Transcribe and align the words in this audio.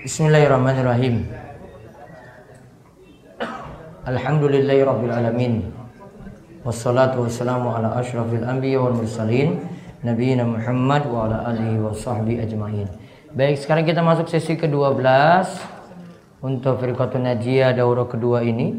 Bismillahirrahmanirrahim. 0.00 1.28
Alhamdulillahi 4.08 4.80
rabbil 4.80 5.12
alamin. 5.12 5.68
Wassalatu 6.64 7.28
wassalamu 7.28 7.68
ala 7.68 8.00
asyrafil 8.00 8.48
anbiya 8.48 8.80
wal 8.80 8.96
mursalin 8.96 9.60
Nabiina 10.00 10.48
Muhammad 10.48 11.04
wa 11.04 11.28
ala 11.28 11.52
alihi 11.52 11.84
wa 11.84 11.92
sahbihi 11.92 12.40
ajma'in 12.48 12.88
Baik 13.36 13.60
sekarang 13.60 13.84
kita 13.88 14.00
masuk 14.00 14.28
sesi 14.28 14.60
ke-12 14.60 15.04
Untuk 16.44 16.80
Firqatun 16.80 17.24
Najiyah 17.24 17.76
daurah 17.76 18.04
kedua 18.04 18.44
ini 18.44 18.76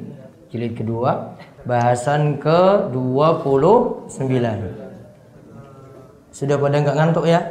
Jilid 0.50 0.78
kedua 0.78 1.38
Bahasan 1.66 2.38
ke-29 2.38 4.14
Sudah 6.34 6.58
pada 6.58 6.76
nggak 6.82 6.98
ngantuk 7.02 7.26
ya? 7.26 7.42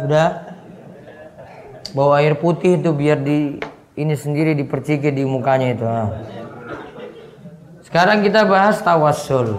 Sudah? 0.00 0.47
Bawa 1.96 2.20
air 2.20 2.34
putih 2.36 2.76
itu 2.80 2.92
biar 2.92 3.22
di 3.22 3.60
ini 3.98 4.14
sendiri 4.14 4.54
diperciki 4.54 5.10
di 5.10 5.24
mukanya 5.24 5.74
itu. 5.74 5.84
Nah. 5.84 6.10
Sekarang 7.88 8.20
kita 8.20 8.44
bahas 8.44 8.84
tawassul. 8.84 9.56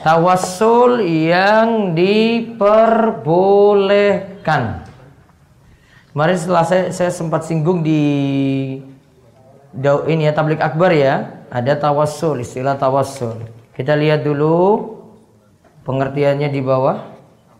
Tawassul 0.00 1.04
yang 1.04 1.92
diperbolehkan. 1.92 4.88
Kemarin 6.14 6.38
setelah 6.40 6.64
saya, 6.64 6.88
saya 6.94 7.10
sempat 7.12 7.44
singgung 7.44 7.82
di 7.84 8.00
ini 10.08 10.24
ya 10.24 10.32
tablik 10.32 10.64
akbar 10.64 10.96
ya, 10.96 11.44
ada 11.52 11.76
tawassul, 11.76 12.40
istilah 12.40 12.80
tawassul. 12.80 13.36
Kita 13.76 13.92
lihat 13.94 14.24
dulu 14.24 14.96
pengertiannya 15.84 16.48
di 16.50 16.60
bawah. 16.64 17.17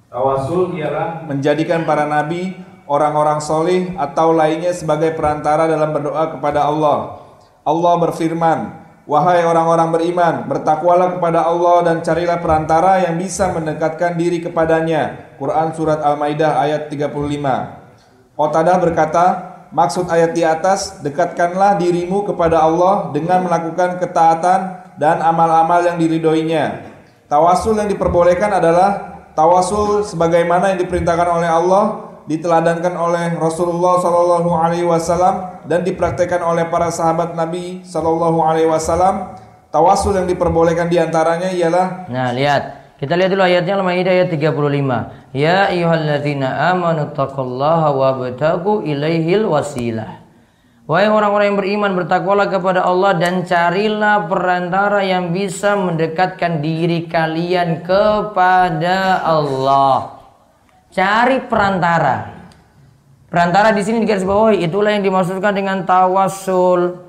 Tawassul 0.08 0.72
ialah 0.80 1.28
menjadikan 1.28 1.84
para 1.84 2.08
nabi, 2.08 2.56
orang-orang 2.88 3.44
solih 3.44 3.92
atau 4.00 4.32
lainnya 4.32 4.72
sebagai 4.72 5.12
perantara 5.12 5.68
dalam 5.68 5.92
berdoa 5.92 6.32
kepada 6.32 6.64
Allah. 6.64 7.20
Allah 7.60 7.94
berfirman, 8.00 8.58
Wahai 9.04 9.44
orang-orang 9.44 9.88
beriman, 9.88 10.34
bertakwalah 10.48 11.16
kepada 11.16 11.44
Allah 11.44 11.80
dan 11.80 11.96
carilah 12.04 12.40
perantara 12.40 13.04
yang 13.04 13.20
bisa 13.20 13.52
mendekatkan 13.52 14.16
diri 14.16 14.40
kepadanya. 14.40 15.32
Quran 15.40 15.72
Surat 15.72 16.04
Al-Maidah 16.04 16.60
ayat 16.60 16.92
35 16.92 17.12
Qatadah 18.36 18.76
berkata, 18.80 19.24
maksud 19.72 20.12
ayat 20.12 20.36
di 20.36 20.44
atas, 20.44 21.00
dekatkanlah 21.00 21.80
dirimu 21.80 22.24
kepada 22.28 22.64
Allah 22.64 23.08
dengan 23.12 23.48
melakukan 23.48 23.96
ketaatan 23.96 24.60
dan 25.00 25.24
amal-amal 25.24 25.84
yang 25.84 25.96
diridhoinya. 25.96 26.84
Tawasul 27.32 27.80
yang 27.80 27.88
diperbolehkan 27.88 28.60
adalah 28.60 29.17
tawasul 29.38 30.02
sebagaimana 30.02 30.74
yang 30.74 30.82
diperintahkan 30.82 31.28
oleh 31.30 31.46
Allah, 31.46 31.84
diteladankan 32.26 32.94
oleh 32.98 33.38
Rasulullah 33.38 34.02
Shallallahu 34.02 34.50
Alaihi 34.50 34.82
Wasallam 34.82 35.62
dan 35.70 35.86
dipraktekkan 35.86 36.42
oleh 36.42 36.66
para 36.66 36.90
sahabat 36.90 37.38
Nabi 37.38 37.86
Shallallahu 37.86 38.42
Alaihi 38.42 38.66
Wasallam. 38.66 39.38
Tawasul 39.70 40.18
yang 40.18 40.26
diperbolehkan 40.26 40.90
di 40.90 40.98
antaranya 40.98 41.52
ialah 41.54 42.10
Nah, 42.10 42.34
lihat. 42.34 42.90
Kita 42.98 43.14
lihat 43.14 43.30
dulu 43.30 43.46
ayatnya 43.46 43.78
Al-Maidah 43.78 44.10
ayat 44.10 44.28
35. 44.34 45.30
Ya 45.30 45.70
ayyuhalladzina 45.70 46.74
amanu 46.74 47.14
taqullaha 47.14 47.94
wabtagu 47.94 48.82
ilaihil 48.82 49.46
wasilah. 49.46 50.27
Wahai 50.88 51.12
orang-orang 51.12 51.52
yang 51.52 51.60
beriman 51.60 51.92
bertakwalah 52.00 52.48
kepada 52.48 52.80
Allah 52.80 53.12
dan 53.20 53.44
carilah 53.44 54.24
perantara 54.24 55.04
yang 55.04 55.36
bisa 55.36 55.76
mendekatkan 55.76 56.64
diri 56.64 57.04
kalian 57.04 57.84
kepada 57.84 59.20
Allah. 59.20 60.16
Cari 60.88 61.44
perantara. 61.44 62.40
Perantara 63.28 63.76
di 63.76 63.84
sini 63.84 64.00
digaris 64.00 64.24
bawahi 64.24 64.64
itulah 64.64 64.96
yang 64.96 65.04
dimaksudkan 65.04 65.52
dengan 65.52 65.84
tawassul. 65.84 67.04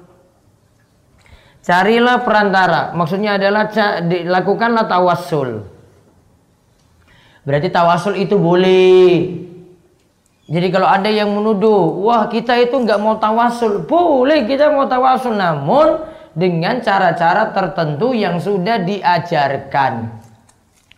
Carilah 1.64 2.20
perantara. 2.27 2.92
Maksudnya 2.92 3.39
adalah 3.39 3.71
dilakukanlah 4.04 4.92
tawassul. 4.92 5.64
Berarti 7.48 7.71
tawassul 7.71 8.20
itu 8.20 8.36
boleh 8.36 9.48
jadi 10.49 10.67
kalau 10.73 10.89
ada 10.89 11.05
yang 11.14 11.30
menuduh, 11.30 12.02
wah 12.02 12.26
kita 12.26 12.58
itu 12.58 12.73
nggak 12.73 12.98
mau 12.98 13.21
tawasul, 13.21 13.86
boleh 13.86 14.49
kita 14.49 14.73
mau 14.73 14.89
tawasul, 14.89 15.37
namun 15.37 16.02
dengan 16.33 16.82
cara-cara 16.82 17.54
tertentu 17.54 18.17
yang 18.17 18.42
sudah 18.42 18.82
diajarkan. 18.82 20.10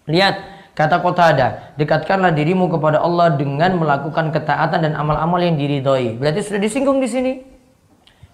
Lihat 0.07 0.35
kata 0.71 1.03
kota 1.03 1.35
ada, 1.35 1.47
dekatkanlah 1.75 2.31
dirimu 2.31 2.71
kepada 2.71 3.03
Allah 3.03 3.35
dengan 3.35 3.75
melakukan 3.75 4.31
ketaatan 4.31 4.87
dan 4.87 4.95
amal-amal 4.95 5.43
yang 5.43 5.59
diridhoi. 5.59 6.15
Berarti 6.15 6.47
sudah 6.47 6.61
disinggung 6.63 7.03
di 7.03 7.11
sini. 7.11 7.33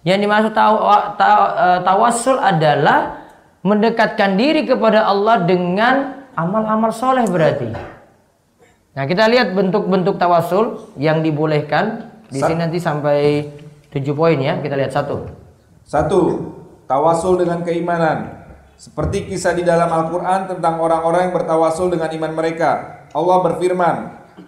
Yang 0.06 0.18
dimaksud 0.22 0.52
taw, 0.54 0.74
taw, 1.18 1.40
e, 1.50 1.66
tawasul 1.82 2.38
adalah 2.38 3.26
mendekatkan 3.66 4.38
diri 4.38 4.62
kepada 4.70 5.02
Allah 5.02 5.42
dengan 5.42 6.22
amal-amal 6.38 6.94
soleh 6.94 7.26
berarti. 7.26 7.97
Nah, 8.98 9.06
kita 9.06 9.30
lihat 9.30 9.54
bentuk-bentuk 9.54 10.18
tawasul 10.18 10.90
yang 10.98 11.22
dibolehkan. 11.22 12.10
Di 12.26 12.42
sini 12.42 12.58
nanti 12.58 12.82
sampai 12.82 13.46
tujuh 13.94 14.10
poin 14.10 14.34
ya. 14.34 14.58
Kita 14.58 14.74
lihat 14.74 14.90
satu. 14.90 15.22
Satu, 15.86 16.50
tawasul 16.90 17.38
dengan 17.38 17.62
keimanan. 17.62 18.42
Seperti 18.74 19.30
kisah 19.30 19.54
di 19.54 19.62
dalam 19.62 19.86
Al-Quran 19.86 20.50
tentang 20.50 20.82
orang-orang 20.82 21.30
yang 21.30 21.34
bertawasul 21.38 21.94
dengan 21.94 22.10
iman 22.10 22.42
mereka. 22.42 23.06
Allah 23.14 23.38
berfirman, 23.46 23.96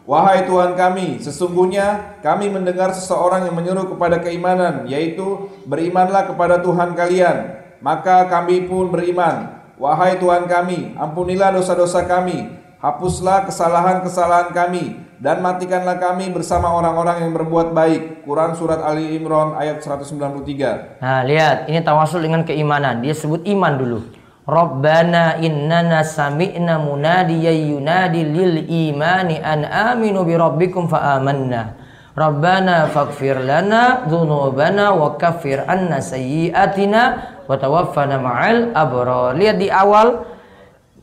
Wahai 0.02 0.42
Tuhan 0.50 0.74
kami, 0.74 1.22
sesungguhnya 1.22 2.18
kami 2.18 2.50
mendengar 2.50 2.90
seseorang 2.90 3.46
yang 3.46 3.54
menyuruh 3.54 3.86
kepada 3.86 4.18
keimanan, 4.18 4.82
yaitu 4.90 5.46
berimanlah 5.62 6.26
kepada 6.26 6.58
Tuhan 6.58 6.98
kalian. 6.98 7.54
Maka 7.78 8.26
kami 8.26 8.66
pun 8.66 8.90
beriman. 8.90 9.62
Wahai 9.78 10.18
Tuhan 10.18 10.50
kami, 10.50 10.98
ampunilah 10.98 11.54
dosa-dosa 11.54 12.02
kami 12.10 12.59
Hapuslah 12.80 13.44
kesalahan-kesalahan 13.44 14.56
kami 14.56 15.04
dan 15.20 15.44
matikanlah 15.44 16.00
kami 16.00 16.32
bersama 16.32 16.72
orang-orang 16.72 17.28
yang 17.28 17.36
berbuat 17.36 17.76
baik. 17.76 18.24
Quran 18.24 18.56
surat 18.56 18.80
Ali 18.80 19.20
Imran 19.20 19.52
ayat 19.52 19.84
193. 19.84 21.04
Nah, 21.04 21.20
lihat, 21.28 21.68
ini 21.68 21.84
tawasul 21.84 22.24
dengan 22.24 22.40
keimanan. 22.40 23.04
Dia 23.04 23.12
sebut 23.12 23.44
iman 23.44 23.76
dulu. 23.76 24.00
Rabbana 24.48 25.36
innana 25.44 26.00
sami'na 26.00 26.80
munadiyan 26.80 27.76
yunadi 27.76 28.24
lil 28.24 28.64
imani 28.64 29.36
an 29.36 29.68
aminu 29.68 30.24
bi 30.24 30.40
rabbikum 30.40 30.88
fa 30.88 31.20
amanna. 31.20 31.76
Rabbana 32.16 32.88
faghfir 32.88 33.44
lana 33.44 34.08
dzunubana 34.08 34.96
wa 34.96 35.20
kaffir 35.20 35.68
anna 35.68 36.00
sayyi'atina 36.00 37.00
wa 37.44 37.54
tawaffana 37.60 38.16
ma'al 38.16 38.72
abrar. 38.72 39.36
Lihat 39.36 39.56
di 39.60 39.68
awal 39.68 40.24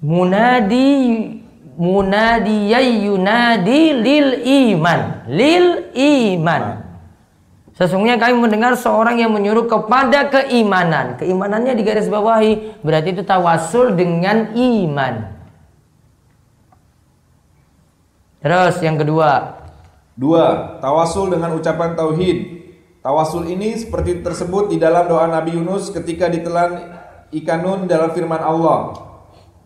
munadi 0.01 0.89
munadiyai 1.77 3.05
yunadi 3.05 3.93
lil 3.93 4.27
iman 4.43 5.29
lil 5.29 5.93
iman 5.93 6.87
Sesungguhnya 7.77 8.17
kami 8.17 8.41
mendengar 8.41 8.73
seorang 8.73 9.21
yang 9.21 9.29
menyuruh 9.29 9.69
kepada 9.69 10.33
keimanan. 10.33 11.13
Keimanannya 11.21 11.77
di 11.77 11.85
garis 11.85 12.09
bawahi. 12.09 12.81
Berarti 12.81 13.13
itu 13.13 13.21
tawasul 13.21 13.93
dengan 13.93 14.49
iman. 14.57 15.29
Terus 18.41 18.81
yang 18.81 18.97
kedua. 18.97 19.61
Dua, 20.17 20.81
tawasul 20.81 21.29
dengan 21.29 21.53
ucapan 21.53 21.93
tauhid. 21.93 22.65
Tawasul 23.05 23.45
ini 23.45 23.77
seperti 23.77 24.25
tersebut 24.25 24.73
di 24.73 24.81
dalam 24.81 25.05
doa 25.05 25.29
Nabi 25.29 25.53
Yunus 25.61 25.93
ketika 25.93 26.25
ditelan 26.33 26.97
ikan 27.29 27.61
nun 27.61 27.79
dalam 27.85 28.09
firman 28.09 28.41
Allah. 28.41 29.06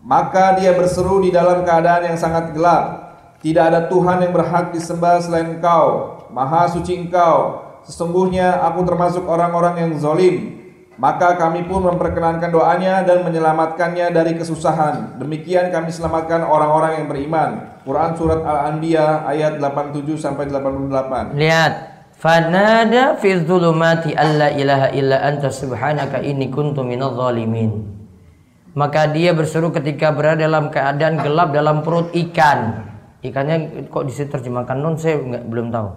Maka 0.02 0.58
dia 0.58 0.74
berseru 0.74 1.22
di 1.22 1.30
dalam 1.30 1.62
keadaan 1.62 2.10
yang 2.10 2.18
sangat 2.18 2.50
gelap. 2.50 3.14
Tidak 3.38 3.62
ada 3.62 3.86
Tuhan 3.86 4.22
yang 4.22 4.34
berhak 4.34 4.74
disembah 4.74 5.22
selain 5.22 5.58
Engkau. 5.58 6.18
Maha 6.34 6.66
suci 6.66 6.98
Engkau. 6.98 7.62
Sesungguhnya 7.86 8.66
aku 8.66 8.82
termasuk 8.82 9.22
orang-orang 9.26 9.78
yang 9.78 9.90
zolim. 9.98 10.58
Maka 10.98 11.38
kami 11.38 11.66
pun 11.66 11.86
memperkenankan 11.86 12.50
doanya 12.50 13.02
dan 13.06 13.26
menyelamatkannya 13.26 14.10
dari 14.14 14.38
kesusahan. 14.38 15.18
Demikian 15.22 15.70
kami 15.70 15.90
selamatkan 15.90 16.46
orang-orang 16.46 17.02
yang 17.02 17.06
beriman. 17.06 17.50
Quran 17.82 18.12
surat 18.14 18.42
Al-Anbiya 18.42 19.26
ayat 19.26 19.58
87 19.58 20.18
sampai 20.18 20.46
88. 20.50 21.34
Lihat, 21.34 21.72
fanada 22.14 23.18
fi 23.18 23.38
dzulumati 23.38 24.14
alla 24.14 24.54
ilaha 24.54 24.94
illa 24.94 25.26
anta 25.26 25.50
subhanaka 25.50 26.22
inni 26.22 26.52
kuntu 26.52 26.86
minadh 26.86 27.18
dhalimin. 27.18 28.01
Maka 28.72 29.12
dia 29.12 29.36
berseru 29.36 29.68
ketika 29.68 30.16
berada 30.16 30.48
dalam 30.48 30.72
keadaan 30.72 31.20
gelap 31.20 31.52
dalam 31.52 31.84
perut 31.84 32.08
ikan. 32.16 32.88
Ikannya 33.22 33.86
kok 33.92 34.08
terjemahkan 34.08 34.80
non 34.80 34.96
saya 34.96 35.20
nggak 35.20 35.44
belum 35.46 35.68
tahu. 35.70 35.88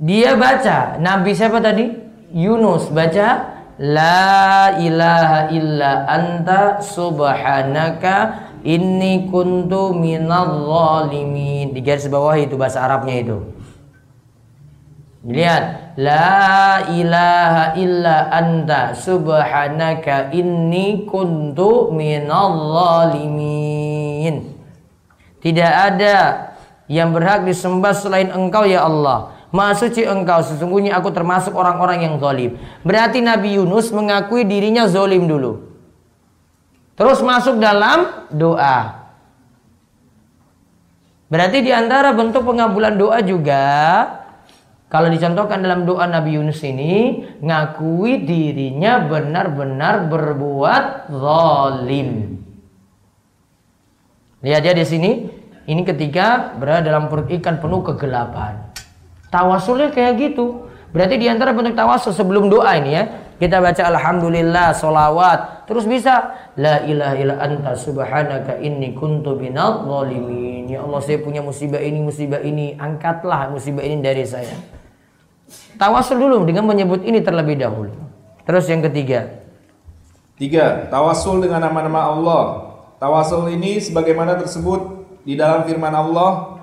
Dia 0.00 0.34
baca 0.34 0.96
Nabi 0.96 1.36
siapa 1.36 1.60
tadi? 1.60 1.92
Yunus 2.32 2.88
baca 2.88 3.60
La 3.80 4.76
ilaha 4.76 5.48
illa 5.52 6.04
anta 6.04 6.84
subhanaka 6.84 8.48
inni 8.64 9.28
kuntu 9.32 9.96
minal 9.96 10.68
zalimin. 10.68 11.72
Di 11.72 11.80
garis 11.80 12.08
bawah 12.08 12.36
itu 12.36 12.60
bahasa 12.60 12.84
Arabnya 12.84 13.16
itu. 13.20 13.38
Lihat, 15.20 15.96
la 16.00 16.88
ilaha 16.96 17.76
illa 17.76 18.32
anta 18.32 18.96
subhanaka 18.96 20.32
inni 20.32 21.04
kuntu 21.04 21.92
minal 21.92 22.56
zalimin. 22.72 24.56
Tidak 25.44 25.72
ada 25.92 26.16
yang 26.88 27.12
berhak 27.12 27.44
disembah 27.44 27.92
selain 27.92 28.32
engkau 28.32 28.64
ya 28.64 28.88
Allah. 28.88 29.36
Maha 29.52 29.76
suci 29.76 30.08
engkau, 30.08 30.40
sesungguhnya 30.40 30.96
aku 30.96 31.12
termasuk 31.12 31.52
orang-orang 31.52 32.08
yang 32.08 32.14
zalim. 32.16 32.56
Berarti 32.80 33.20
Nabi 33.20 33.60
Yunus 33.60 33.92
mengakui 33.92 34.48
dirinya 34.48 34.88
zalim 34.88 35.28
dulu. 35.28 35.68
Terus 36.96 37.20
masuk 37.20 37.60
dalam 37.60 38.28
doa. 38.32 39.04
Berarti 41.28 41.60
di 41.60 41.72
antara 41.74 42.16
bentuk 42.16 42.46
pengabulan 42.46 42.96
doa 42.96 43.20
juga 43.20 43.66
kalau 44.90 45.06
dicontohkan 45.06 45.62
dalam 45.62 45.86
doa 45.86 46.02
Nabi 46.10 46.34
Yunus 46.34 46.66
ini 46.66 47.22
ngakui 47.38 48.26
dirinya 48.26 49.06
benar-benar 49.06 50.10
berbuat 50.10 51.14
zalim. 51.14 52.42
Lihat 54.42 54.62
ya 54.66 54.74
di 54.74 54.82
sini, 54.82 55.30
ini 55.70 55.86
ketika 55.86 56.58
berada 56.58 56.90
dalam 56.90 57.06
perut 57.06 57.30
ikan 57.38 57.62
penuh 57.62 57.86
kegelapan. 57.86 58.58
Tawasulnya 59.30 59.94
kayak 59.94 60.18
gitu. 60.18 60.66
Berarti 60.90 61.22
di 61.22 61.30
antara 61.30 61.54
bentuk 61.54 61.78
tawasul 61.78 62.10
sebelum 62.10 62.50
doa 62.50 62.74
ini 62.74 62.90
ya. 62.90 63.04
Kita 63.38 63.62
baca 63.62 63.94
alhamdulillah, 63.94 64.74
solawat. 64.74 65.70
Terus 65.70 65.86
bisa 65.86 66.34
la 66.58 66.82
ilaha 66.82 67.14
illa 67.14 67.38
anta 67.38 67.78
subhanaka 67.78 68.58
inni 68.58 68.90
kuntu 68.98 69.38
minal 69.38 69.86
zalimin. 69.86 70.66
Ya 70.66 70.82
Allah 70.82 70.98
saya 70.98 71.22
punya 71.22 71.46
musibah 71.46 71.78
ini, 71.78 72.02
musibah 72.02 72.42
ini. 72.42 72.74
Angkatlah 72.74 73.54
musibah 73.54 73.86
ini 73.86 74.02
dari 74.02 74.26
saya. 74.26 74.79
Tawasul 75.76 76.20
dulu 76.20 76.44
dengan 76.44 76.68
menyebut 76.68 77.02
ini 77.02 77.24
terlebih 77.24 77.56
dahulu. 77.58 77.94
Terus 78.44 78.66
yang 78.68 78.82
ketiga. 78.84 79.40
Tiga, 80.40 80.88
tawasul 80.88 81.44
dengan 81.44 81.68
nama-nama 81.68 82.08
Allah. 82.08 82.44
Tawasul 82.96 83.52
ini 83.52 83.76
sebagaimana 83.76 84.40
tersebut 84.40 85.04
di 85.20 85.36
dalam 85.36 85.68
firman 85.68 85.92
Allah 85.92 86.60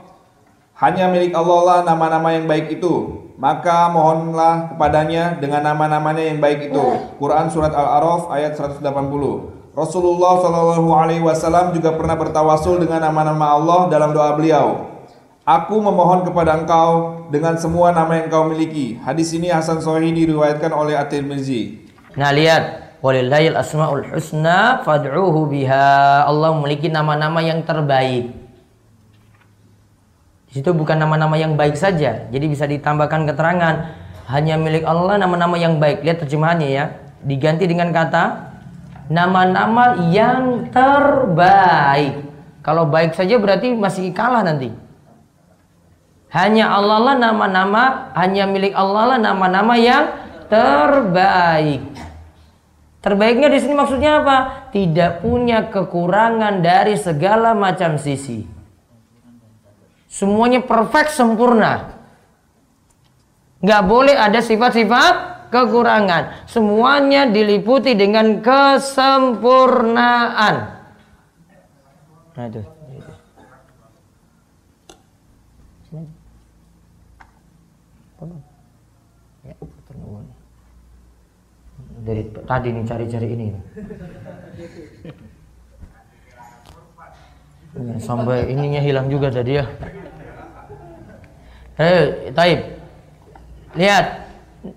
hanya 0.82 1.10
milik 1.10 1.34
Allah 1.34 1.60
lah 1.62 1.80
nama-nama 1.86 2.34
yang 2.34 2.50
baik 2.50 2.78
itu. 2.78 3.26
Maka 3.38 3.94
mohonlah 3.94 4.74
kepadanya 4.74 5.38
dengan 5.38 5.62
nama-namanya 5.62 6.26
yang 6.26 6.42
baik 6.42 6.74
itu. 6.74 6.86
Quran 7.22 7.54
surat 7.54 7.70
Al-A'raf 7.70 8.34
ayat 8.34 8.58
180. 8.58 8.82
Rasulullah 9.78 10.42
Wasallam 11.22 11.70
juga 11.78 11.94
pernah 11.94 12.18
bertawasul 12.18 12.82
dengan 12.82 13.06
nama-nama 13.06 13.54
Allah 13.54 13.94
dalam 13.94 14.10
doa 14.10 14.34
beliau. 14.34 14.97
Aku 15.48 15.80
memohon 15.80 16.28
kepada 16.28 16.60
engkau 16.60 17.24
dengan 17.32 17.56
semua 17.56 17.96
nama 17.96 18.20
yang 18.20 18.28
kau 18.28 18.52
miliki. 18.52 19.00
Hadis 19.00 19.32
ini 19.32 19.48
Hasan 19.48 19.80
Sahih 19.80 20.12
diriwayatkan 20.12 20.76
oleh 20.76 21.00
At-Tirmizi. 21.00 21.88
Nah 22.20 22.36
lihat, 22.36 23.00
walillahil 23.00 23.56
asmaul 23.56 24.04
husna 24.12 24.84
fad'uhu 24.84 25.48
biha. 25.48 26.28
Allah 26.28 26.52
memiliki 26.52 26.92
nama-nama 26.92 27.40
yang 27.40 27.64
terbaik. 27.64 28.28
Di 30.52 30.60
situ 30.60 30.76
bukan 30.76 31.00
nama-nama 31.00 31.40
yang 31.40 31.56
baik 31.56 31.80
saja. 31.80 32.28
Jadi 32.28 32.46
bisa 32.52 32.68
ditambahkan 32.68 33.24
keterangan 33.32 33.76
hanya 34.28 34.60
milik 34.60 34.84
Allah 34.84 35.16
nama-nama 35.16 35.56
yang 35.56 35.80
baik. 35.80 36.04
Lihat 36.04 36.28
terjemahannya 36.28 36.70
ya. 36.76 36.92
Diganti 37.24 37.72
dengan 37.72 37.96
kata 37.96 38.52
nama-nama 39.08 40.12
yang 40.12 40.68
terbaik. 40.76 42.20
Kalau 42.60 42.84
baik 42.84 43.16
saja 43.16 43.40
berarti 43.40 43.72
masih 43.72 44.12
kalah 44.12 44.44
nanti. 44.44 44.87
Hanya 46.28 46.76
Allah 46.76 47.00
lah 47.00 47.16
nama-nama, 47.16 48.12
hanya 48.20 48.44
milik 48.44 48.76
Allah 48.76 49.16
lah 49.16 49.20
nama-nama 49.20 49.80
yang 49.80 50.12
terbaik. 50.52 51.88
Terbaiknya 53.00 53.48
di 53.48 53.64
sini 53.64 53.72
maksudnya 53.72 54.20
apa? 54.20 54.68
Tidak 54.76 55.24
punya 55.24 55.72
kekurangan 55.72 56.60
dari 56.60 57.00
segala 57.00 57.56
macam 57.56 57.96
sisi. 57.96 58.44
Semuanya 60.12 60.60
perfect 60.60 61.16
sempurna. 61.16 61.96
Nggak 63.64 63.84
boleh 63.88 64.20
ada 64.20 64.44
sifat-sifat 64.44 65.48
kekurangan. 65.48 66.44
Semuanya 66.52 67.32
diliputi 67.32 67.96
dengan 67.96 68.44
kesempurnaan. 68.44 70.76
Nah. 72.38 72.78
Ya, 79.48 79.56
Dari 82.08 82.24
tadi 82.48 82.72
nih 82.72 82.84
cari-cari 82.88 83.28
ini. 83.36 83.48
Ya, 87.76 87.96
sampai 88.00 88.48
ininya 88.48 88.80
hilang 88.80 89.12
juga 89.12 89.28
tadi 89.28 89.60
ya. 89.60 89.68
Hei, 91.76 92.32
Taib. 92.32 92.60
Lihat. 93.76 94.06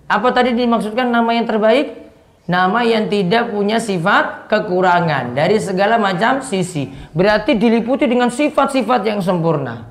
Apa 0.07 0.31
tadi 0.35 0.55
dimaksudkan 0.55 1.07
nama 1.07 1.31
yang 1.31 1.47
terbaik? 1.47 1.99
Nama 2.47 2.83
yang 2.83 3.07
tidak 3.07 3.51
punya 3.51 3.79
sifat 3.79 4.51
kekurangan 4.51 5.31
dari 5.31 5.55
segala 5.55 5.95
macam 5.95 6.43
sisi. 6.43 6.91
Berarti 7.15 7.55
diliputi 7.55 8.07
dengan 8.11 8.27
sifat-sifat 8.27 9.07
yang 9.07 9.19
sempurna. 9.23 9.87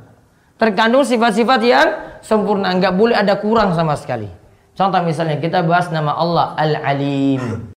Terkandung 0.61 1.09
sifat-sifat 1.09 1.61
yang 1.65 1.89
sempurna. 2.21 2.69
Enggak 2.69 2.97
boleh 2.97 3.17
ada 3.17 3.37
kurang 3.41 3.73
sama 3.73 3.97
sekali. 3.97 4.40
Contoh 4.81 5.05
misalnya 5.05 5.37
kita 5.37 5.61
bahas 5.61 5.93
nama 5.93 6.17
Allah 6.17 6.57
Al-Alim. 6.57 7.69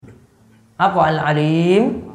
Apa 0.79 1.11
Al-Alim? 1.11 2.07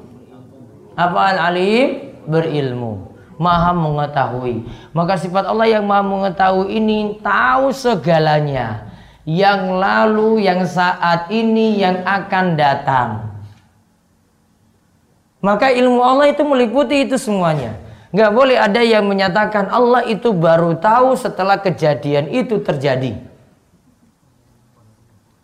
Apa 0.96 1.36
Al-Alim? 1.36 2.16
Berilmu 2.24 3.08
maha 3.38 3.72
mengetahui. 3.72 4.66
Maka 4.92 5.16
sifat 5.16 5.46
Allah 5.48 5.70
yang 5.70 5.86
maha 5.86 6.04
mengetahui 6.04 6.74
ini 6.74 7.22
tahu 7.22 7.70
segalanya. 7.72 8.90
Yang 9.28 9.62
lalu, 9.76 10.30
yang 10.48 10.64
saat 10.64 11.28
ini, 11.36 11.84
yang 11.84 12.02
akan 12.08 12.56
datang. 12.56 13.10
Maka 15.44 15.70
ilmu 15.70 16.00
Allah 16.00 16.32
itu 16.32 16.42
meliputi 16.48 17.04
itu 17.04 17.20
semuanya. 17.20 17.76
Gak 18.16 18.32
boleh 18.32 18.56
ada 18.56 18.80
yang 18.80 19.04
menyatakan 19.04 19.68
Allah 19.68 20.08
itu 20.08 20.32
baru 20.32 20.80
tahu 20.80 21.14
setelah 21.20 21.60
kejadian 21.60 22.32
itu 22.32 22.64
terjadi. 22.64 23.20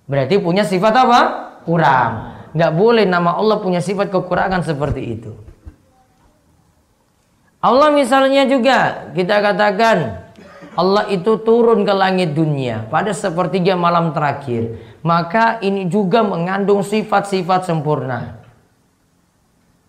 Berarti 0.07 0.35
punya 0.39 0.67
sifat 0.67 0.93
apa? 0.93 1.19
Kurang. 1.63 2.35
Gak 2.53 2.73
boleh 2.75 3.07
nama 3.07 3.39
Allah 3.39 3.57
punya 3.63 3.79
sifat 3.79 4.13
kekurangan 4.13 4.61
seperti 4.61 5.01
itu. 5.19 5.31
Allah 7.63 7.95
misalnya 7.95 8.43
juga 8.43 9.09
kita 9.15 9.39
katakan 9.39 10.27
Allah 10.75 11.07
itu 11.13 11.39
turun 11.47 11.87
ke 11.87 11.93
langit 11.95 12.35
dunia 12.35 12.89
pada 12.91 13.15
sepertiga 13.15 13.79
malam 13.79 14.11
terakhir. 14.11 14.81
Maka 15.05 15.63
ini 15.63 15.87
juga 15.87 16.25
mengandung 16.25 16.83
sifat-sifat 16.83 17.69
sempurna. 17.69 18.43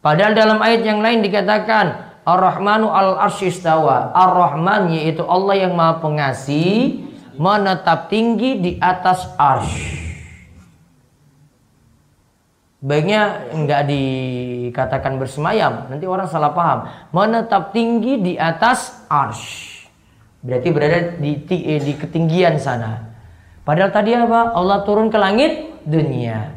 Padahal 0.04 0.36
dalam 0.36 0.60
ayat 0.60 0.84
yang 0.84 1.00
lain 1.00 1.24
dikatakan 1.24 2.14
Ar-Rahmanu 2.28 2.92
al-arsyistawa. 2.92 4.12
Ar-Rahman 4.12 4.92
yaitu 4.92 5.24
Allah 5.24 5.64
yang 5.64 5.72
maha 5.72 6.04
pengasih 6.04 7.00
menetap 7.40 8.12
tinggi 8.12 8.60
di 8.60 8.72
atas 8.78 9.24
arsh. 9.40 10.03
Baiknya 12.84 13.48
enggak 13.48 13.88
dikatakan 13.88 15.16
bersemayam, 15.16 15.88
nanti 15.88 16.04
orang 16.04 16.28
salah 16.28 16.52
paham. 16.52 16.84
Menetap 17.16 17.72
tinggi 17.72 18.20
di 18.20 18.36
atas 18.36 19.08
arsh. 19.08 19.88
Berarti 20.44 20.68
berada 20.68 21.16
di, 21.16 21.40
eh, 21.48 21.80
di 21.80 21.92
ketinggian 21.96 22.60
sana. 22.60 23.08
Padahal 23.64 23.88
tadi 23.88 24.12
apa? 24.12 24.52
Allah 24.52 24.84
turun 24.84 25.08
ke 25.08 25.16
langit 25.16 25.80
dunia. 25.88 26.52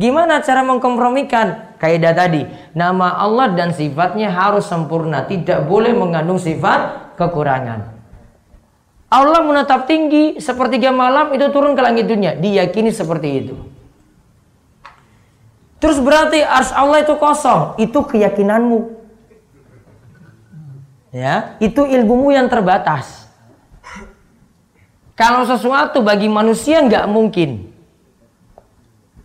Gimana 0.00 0.40
cara 0.40 0.64
mengkompromikan 0.64 1.76
kaidah 1.76 2.16
tadi? 2.16 2.48
Nama 2.72 3.20
Allah 3.20 3.52
dan 3.52 3.76
sifatnya 3.76 4.32
harus 4.32 4.64
sempurna, 4.64 5.28
tidak 5.28 5.68
boleh 5.68 5.92
mengandung 5.92 6.40
sifat 6.40 7.12
kekurangan. 7.20 7.92
Allah 9.12 9.44
menetap 9.44 9.84
tinggi 9.84 10.40
sepertiga 10.40 10.88
malam 10.88 11.36
itu 11.36 11.44
turun 11.52 11.76
ke 11.76 11.84
langit 11.84 12.08
dunia, 12.08 12.40
diyakini 12.40 12.88
seperti 12.88 13.28
itu. 13.44 13.81
Terus 15.82 15.98
berarti 15.98 16.38
ars 16.46 16.70
Allah 16.70 17.02
itu 17.02 17.18
kosong. 17.18 17.74
Itu 17.82 18.06
keyakinanmu. 18.06 19.02
Ya, 21.10 21.58
itu 21.58 21.82
ilmumu 21.82 22.30
yang 22.30 22.46
terbatas. 22.46 23.26
Kalau 25.18 25.44
sesuatu 25.44 26.00
bagi 26.00 26.30
manusia 26.30 26.80
nggak 26.80 27.04
mungkin. 27.10 27.68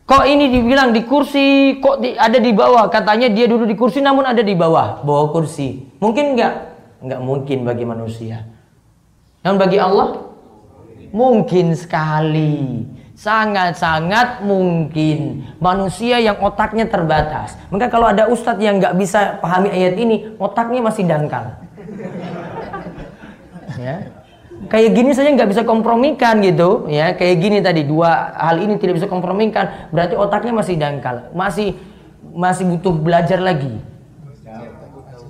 Kok 0.08 0.24
ini 0.24 0.50
dibilang 0.50 0.96
di 0.96 1.04
kursi, 1.04 1.78
kok 1.84 2.00
di, 2.00 2.16
ada 2.16 2.40
di 2.42 2.52
bawah? 2.52 2.90
Katanya 2.90 3.28
dia 3.30 3.46
duduk 3.46 3.68
di 3.70 3.76
kursi 3.76 4.00
namun 4.00 4.24
ada 4.24 4.40
di 4.40 4.56
bawah, 4.56 5.04
bawah 5.04 5.36
kursi. 5.36 5.84
Mungkin 6.00 6.36
enggak? 6.36 6.54
Enggak 7.04 7.22
mungkin 7.22 7.58
bagi 7.68 7.86
manusia. 7.86 8.48
Namun 9.46 9.58
bagi 9.62 9.78
Allah 9.78 10.26
mungkin 11.14 11.76
sekali. 11.78 12.84
Sangat-sangat 13.18 14.46
mungkin 14.46 15.42
manusia 15.58 16.22
yang 16.22 16.38
otaknya 16.38 16.86
terbatas. 16.86 17.58
Maka 17.74 17.90
kalau 17.90 18.14
ada 18.14 18.30
ustadz 18.30 18.62
yang 18.62 18.78
nggak 18.78 18.94
bisa 18.94 19.42
pahami 19.42 19.74
ayat 19.74 19.98
ini, 19.98 20.38
otaknya 20.38 20.86
masih 20.86 21.04
dangkal. 21.10 21.46
Ya. 23.78 24.10
Kayak 24.74 24.90
gini 24.98 25.12
saja 25.14 25.30
nggak 25.38 25.54
bisa 25.54 25.62
kompromikan 25.62 26.42
gitu 26.42 26.90
ya. 26.90 27.14
Kayak 27.14 27.36
gini 27.46 27.58
tadi 27.62 27.86
dua 27.86 28.34
hal 28.34 28.58
ini 28.58 28.82
tidak 28.82 28.98
bisa 28.98 29.06
kompromikan 29.06 29.70
berarti 29.94 30.18
otaknya 30.18 30.50
masih 30.58 30.82
dangkal. 30.82 31.30
Masih 31.38 31.78
masih 32.34 32.66
butuh 32.66 32.90
belajar 32.98 33.38
lagi. 33.38 33.78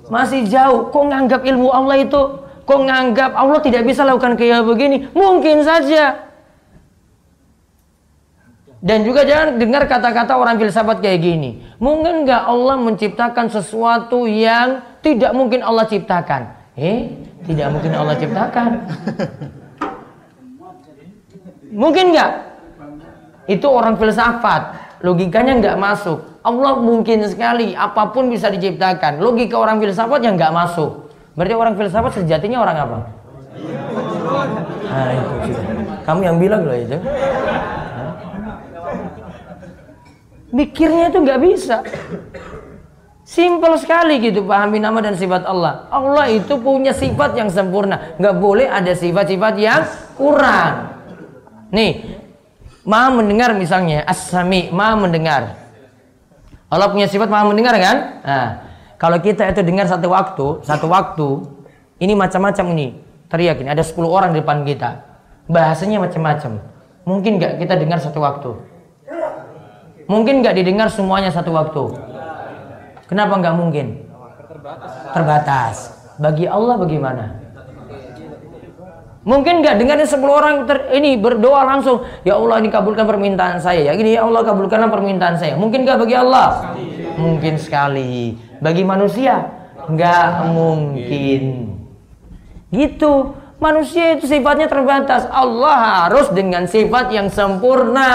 Masih 0.08 0.48
jauh. 0.48 0.88
Kok 0.88 1.04
nganggap 1.12 1.44
ilmu 1.44 1.68
Allah 1.68 2.00
itu 2.00 2.20
kok 2.64 2.80
nganggap 2.80 3.36
Allah 3.36 3.60
tidak 3.60 3.84
bisa 3.84 4.00
lakukan 4.00 4.40
kayak 4.40 4.64
begini? 4.64 5.12
Mungkin 5.12 5.60
saja 5.60 6.27
dan 8.78 9.02
juga 9.02 9.26
jangan 9.26 9.58
dengar 9.58 9.90
kata-kata 9.90 10.38
orang 10.38 10.56
filsafat 10.58 11.02
kayak 11.02 11.18
gini 11.22 11.50
mungkin 11.82 12.22
nggak 12.22 12.42
Allah 12.46 12.76
menciptakan 12.78 13.50
sesuatu 13.50 14.26
yang 14.30 14.82
tidak 15.02 15.34
mungkin 15.34 15.66
Allah 15.66 15.86
ciptakan 15.86 16.54
eh 16.78 17.28
tidak 17.48 17.68
mungkin 17.72 17.92
Allah 17.96 18.14
ciptakan. 18.20 18.70
Mungkin 21.72 22.04
nggak? 22.12 22.32
Itu 23.48 23.66
orang 23.72 23.96
filsafat. 23.96 24.62
Logikanya 25.00 25.56
nggak 25.56 25.76
masuk. 25.80 26.18
Allah 26.44 26.76
mungkin 26.76 27.24
sekali 27.24 27.72
apa 27.72 28.12
pun 28.12 28.28
bisa 28.28 28.52
diciptakan. 28.52 29.16
Logika 29.24 29.56
orang 29.56 29.80
filsafat 29.80 30.20
yang 30.20 30.36
nggak 30.36 30.52
masuk. 30.52 31.08
Berarti 31.38 31.54
orang 31.56 31.74
filsafat 31.78 32.12
sejatinya 32.20 32.58
orang 32.60 32.76
apa? 32.76 32.98
Nah, 34.88 35.10
itu 35.14 35.60
Kamu 36.04 36.20
yang 36.24 36.36
bilang 36.36 36.68
loh 36.68 36.76
itu. 36.76 36.98
Mikirnya 40.48 41.12
itu 41.12 41.18
nggak 41.20 41.40
bisa. 41.44 41.84
Simpel 43.28 43.76
sekali 43.76 44.24
gitu 44.24 44.40
pahami 44.48 44.80
nama 44.80 45.04
dan 45.04 45.12
sifat 45.12 45.44
Allah. 45.44 45.84
Allah 45.92 46.32
itu 46.32 46.56
punya 46.56 46.96
sifat 46.96 47.36
yang 47.36 47.52
sempurna. 47.52 48.16
Nggak 48.16 48.36
boleh 48.40 48.64
ada 48.64 48.88
sifat-sifat 48.96 49.54
yang 49.60 49.84
kurang. 50.16 50.96
Nih, 51.68 52.16
maha 52.88 53.20
mendengar 53.20 53.52
misalnya. 53.52 54.00
As-sami, 54.08 54.72
maha 54.72 54.96
mendengar. 54.96 55.60
Allah 56.72 56.88
punya 56.88 57.04
sifat 57.04 57.28
maha 57.28 57.44
mendengar 57.52 57.76
kan? 57.76 57.96
Nah, 58.24 58.48
kalau 58.96 59.20
kita 59.20 59.44
itu 59.52 59.60
dengar 59.60 59.84
satu 59.84 60.08
waktu, 60.08 60.64
satu 60.64 60.88
waktu, 60.88 61.28
ini 62.00 62.16
macam-macam 62.16 62.64
ini. 62.72 62.96
Teriak 63.28 63.60
ini, 63.60 63.68
ada 63.68 63.84
10 63.84 64.08
orang 64.08 64.32
di 64.32 64.40
depan 64.40 64.64
kita. 64.64 65.04
Bahasanya 65.52 66.00
macam-macam. 66.00 66.64
Mungkin 67.04 67.36
nggak 67.36 67.60
kita 67.60 67.76
dengar 67.76 68.00
satu 68.00 68.24
waktu? 68.24 68.77
Mungkin 70.08 70.40
nggak 70.40 70.56
didengar 70.56 70.88
semuanya 70.88 71.28
satu 71.28 71.52
waktu? 71.52 71.84
Kenapa 73.12 73.36
nggak 73.36 73.54
mungkin? 73.56 74.08
Terbatas. 75.12 75.92
Bagi 76.16 76.48
Allah 76.48 76.80
bagaimana? 76.80 77.24
Mungkin 79.28 79.60
nggak 79.60 79.76
dengarnya 79.76 80.08
10 80.08 80.24
orang 80.24 80.54
ter, 80.64 80.88
ini 80.96 81.20
berdoa 81.20 81.60
langsung, 81.60 82.00
ya 82.24 82.40
Allah 82.40 82.64
ini 82.64 82.72
kabulkan 82.72 83.04
permintaan 83.04 83.60
saya. 83.60 83.84
Ya 83.84 83.92
ini 83.92 84.16
ya 84.16 84.24
Allah 84.24 84.40
kabulkanlah 84.40 84.88
permintaan 84.88 85.36
saya. 85.36 85.52
Mungkin 85.60 85.84
nggak 85.84 86.00
bagi 86.00 86.16
Allah? 86.16 86.72
Mungkin 87.20 87.60
sekali. 87.60 88.40
Bagi 88.64 88.88
manusia 88.88 89.44
nggak 89.92 90.56
mungkin. 90.56 91.76
Gitu. 92.72 93.12
Manusia 93.60 94.16
itu 94.16 94.24
sifatnya 94.24 94.70
terbatas. 94.70 95.28
Allah 95.28 96.08
harus 96.08 96.32
dengan 96.32 96.64
sifat 96.64 97.12
yang 97.12 97.28
sempurna. 97.28 98.12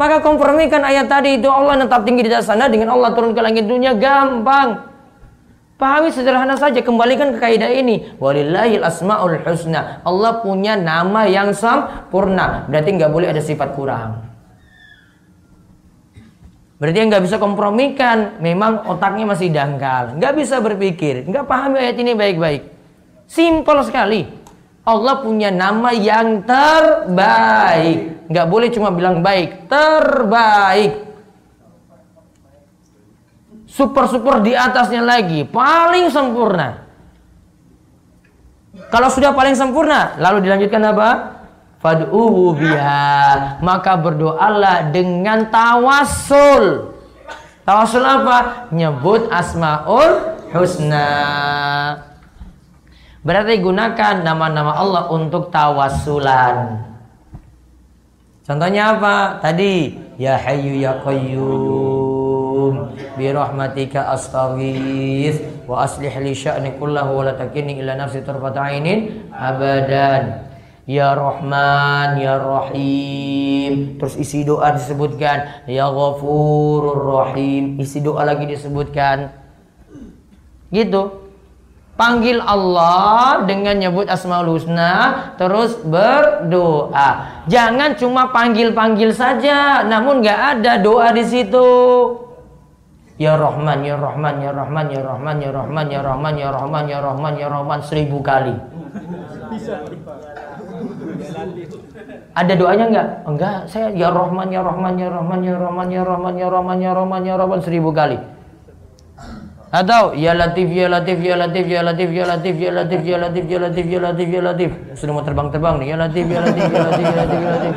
Maka 0.00 0.24
kompromikan 0.24 0.80
ayat 0.80 1.12
tadi 1.12 1.36
itu 1.36 1.44
Allah 1.44 1.84
tetap 1.84 2.08
tinggi 2.08 2.24
di 2.24 2.32
atas 2.32 2.48
sana 2.48 2.72
dengan 2.72 2.96
Allah 2.96 3.12
turun 3.12 3.36
ke 3.36 3.40
langit 3.44 3.68
dunia 3.68 3.92
gampang. 3.92 4.88
Pahami 5.76 6.08
sederhana 6.08 6.56
saja, 6.56 6.80
kembalikan 6.80 7.36
ke 7.36 7.38
kaidah 7.40 7.68
ini. 7.68 8.16
Walillahil 8.16 8.80
asmaul 8.80 9.36
husna. 9.44 10.00
Allah 10.00 10.40
punya 10.40 10.80
nama 10.80 11.28
yang 11.28 11.52
sempurna. 11.52 12.64
Berarti 12.72 12.96
nggak 12.96 13.12
boleh 13.12 13.28
ada 13.28 13.44
sifat 13.44 13.76
kurang. 13.76 14.24
Berarti 16.80 16.96
nggak 16.96 17.24
bisa 17.24 17.36
kompromikan. 17.36 18.40
Memang 18.40 18.88
otaknya 18.88 19.28
masih 19.28 19.52
dangkal. 19.52 20.16
Nggak 20.16 20.32
bisa 20.32 20.64
berpikir. 20.64 21.28
Nggak 21.28 21.44
pahami 21.44 21.76
ayat 21.76 21.96
ini 22.00 22.12
baik-baik. 22.16 22.62
Simpel 23.28 23.84
sekali. 23.84 24.24
Allah 24.84 25.20
punya 25.20 25.52
nama 25.52 25.92
yang 25.92 26.40
terbaik. 26.44 28.19
Nggak 28.30 28.46
boleh 28.46 28.68
cuma 28.70 28.94
bilang 28.94 29.26
baik, 29.26 29.66
terbaik. 29.66 31.10
Super-super 33.66 34.38
di 34.46 34.54
atasnya 34.54 35.02
lagi, 35.02 35.42
paling 35.42 36.06
sempurna. 36.14 36.86
Kalau 38.90 39.10
sudah 39.10 39.34
paling 39.34 39.58
sempurna, 39.58 40.14
lalu 40.22 40.46
dilanjutkan 40.46 40.82
apa? 40.94 41.08
Fad'uhu 41.82 42.54
biha. 42.54 43.58
Maka 43.62 43.98
berdoalah 43.98 44.94
dengan 44.94 45.50
tawasul. 45.50 46.94
Tawasul 47.66 48.02
apa? 48.06 48.70
Nyebut 48.70 49.26
asmaul 49.30 50.38
husna. 50.54 51.08
Berarti 53.22 53.58
gunakan 53.58 54.14
nama-nama 54.22 54.74
Allah 54.74 55.02
untuk 55.14 55.50
tawasulan. 55.54 56.89
Contohnya 58.50 58.98
apa? 58.98 59.38
Tadi 59.38 59.94
ya 60.18 60.34
hayyu 60.34 60.82
ya 60.82 60.98
qayyum 61.06 62.90
bi 63.14 63.30
rahmatika 63.30 64.10
astaghits 64.10 65.38
wa 65.70 65.86
aslih 65.86 66.10
li 66.18 66.34
sya'ni 66.34 66.74
kullahu 66.74 67.22
wa 67.22 67.30
la 67.30 67.38
takilni 67.38 67.78
ila 67.78 67.94
nafsi 67.94 68.26
abadan. 69.30 70.50
Ya 70.90 71.14
Rahman, 71.14 72.18
Ya 72.18 72.42
Rahim. 72.42 73.94
Terus 74.02 74.18
isi 74.18 74.42
doa 74.42 74.74
disebutkan. 74.74 75.70
Ya 75.70 75.86
Ghafurur 75.86 77.06
Rahim. 77.06 77.78
Isi 77.78 78.02
doa 78.02 78.26
lagi 78.26 78.50
disebutkan. 78.50 79.30
Gitu. 80.74 81.19
Panggil 81.98 82.40
Allah 82.40 83.44
dengan 83.44 83.76
nyebut 83.76 84.08
Asmaul 84.08 84.56
Husna, 84.56 85.34
terus 85.36 85.76
berdoa. 85.84 87.44
Jangan 87.44 87.92
cuma 88.00 88.32
panggil-panggil 88.32 89.12
saja, 89.12 89.84
namun 89.84 90.24
nggak 90.24 90.40
ada 90.56 90.80
doa 90.80 91.12
di 91.12 91.24
situ. 91.26 91.68
Ya 93.20 93.36
Rahman, 93.36 93.84
Ya 93.84 94.00
Rahman, 94.00 94.40
Ya 94.40 94.48
Rahman, 94.48 94.86
Ya 94.88 95.00
Rahman, 95.04 95.36
Ya 95.44 95.50
Rahman, 95.52 95.86
Ya 95.92 96.00
Rahman, 96.00 96.34
Ya 96.40 96.48
Rahman, 96.48 96.84
Ya 96.88 96.98
Rahman, 97.04 97.32
Ya 97.36 97.48
Rahman 97.52 97.80
seribu 97.84 98.24
kali. 98.24 98.56
Ada 102.32 102.52
doanya 102.56 102.84
enggak? 102.88 103.08
Enggak, 103.28 103.56
saya 103.68 103.92
Ya 103.92 104.08
Rahman, 104.08 104.48
Ya 104.48 104.64
Rahman, 104.64 104.96
Ya 104.96 105.12
Rahman, 105.12 105.40
Ya 105.44 105.56
Rahman, 105.60 105.88
Ya 105.92 106.00
Rahman, 106.00 106.34
Ya 106.40 106.48
Rahman, 106.48 106.78
Ya 106.80 106.90
Rahman, 106.96 107.22
Ya 107.28 107.34
Rahman 107.36 107.60
seribu 107.60 107.92
kali. 107.92 108.39
Atau 109.70 110.18
ya 110.18 110.34
latif 110.34 110.66
ya 110.66 110.90
latif 110.90 111.22
ya 111.22 111.38
latif 111.38 111.62
ya 111.70 111.78
latif 111.86 112.10
ya 112.10 112.26
latif 112.26 112.58
ya 112.58 112.70
latif 112.74 113.02
ya 113.06 113.16
latif 113.22 113.44
ya 113.46 113.58
latif 113.62 113.86
ya 113.86 113.98
latif 114.02 114.26
ya 114.26 114.40
latif. 114.42 114.70
Sudah 114.98 115.12
mau 115.14 115.22
terbang-terbang 115.22 115.78
nih 115.78 115.86
ya 115.94 115.96
latif 115.96 116.24
ya 116.26 116.38
latif 116.42 116.64
ya 116.66 116.80
latif 116.90 117.04
ya 117.06 117.14
latif 117.22 117.38
ya 117.38 117.50
latif. 117.54 117.74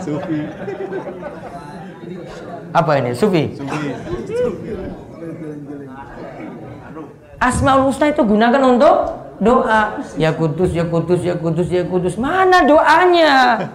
Sufi. 0.00 0.38
Apa 2.72 2.90
ini? 2.96 3.10
Sufi. 3.12 3.44
Sufi. 3.60 3.88
Asmaul 7.36 7.90
Husna 7.90 8.08
itu 8.14 8.22
gunakan 8.24 8.62
untuk 8.64 8.96
doa. 9.42 10.00
Ya 10.16 10.30
kudus, 10.32 10.72
ya 10.72 10.88
kudus, 10.88 11.20
ya 11.20 11.34
kudus, 11.36 11.68
ya 11.68 11.84
kudus. 11.84 12.14
Mana 12.16 12.64
doanya? 12.64 13.68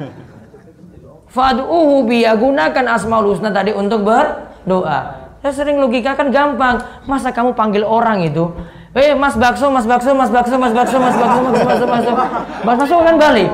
Fad'uhu 1.29 2.07
biya 2.09 2.33
gunakan 2.33 2.85
Asmaul 2.97 3.35
Husna 3.35 3.53
tadi 3.53 3.77
untuk 3.77 4.07
berdoa. 4.07 5.26
Saya 5.47 5.63
sering 5.63 5.79
logika 5.79 6.11
kan 6.11 6.27
gampang. 6.27 6.75
Masa 7.07 7.31
kamu 7.31 7.55
panggil 7.55 7.87
orang 7.87 8.19
itu, 8.19 8.51
eh 8.91 9.15
Mas 9.15 9.31
Bakso, 9.39 9.71
Mas 9.71 9.87
Bakso, 9.87 10.11
Mas 10.11 10.27
Bakso, 10.27 10.59
Mas 10.59 10.75
Bakso, 10.75 10.99
Mas 10.99 11.15
Bakso, 11.15 11.39
Mas 11.39 11.55
Bakso, 11.63 11.85
Mas 11.87 12.03
Bakso. 12.03 12.35
Mas 12.67 12.75
Bakso 12.75 12.95
kan 12.99 13.15
balik. 13.15 13.47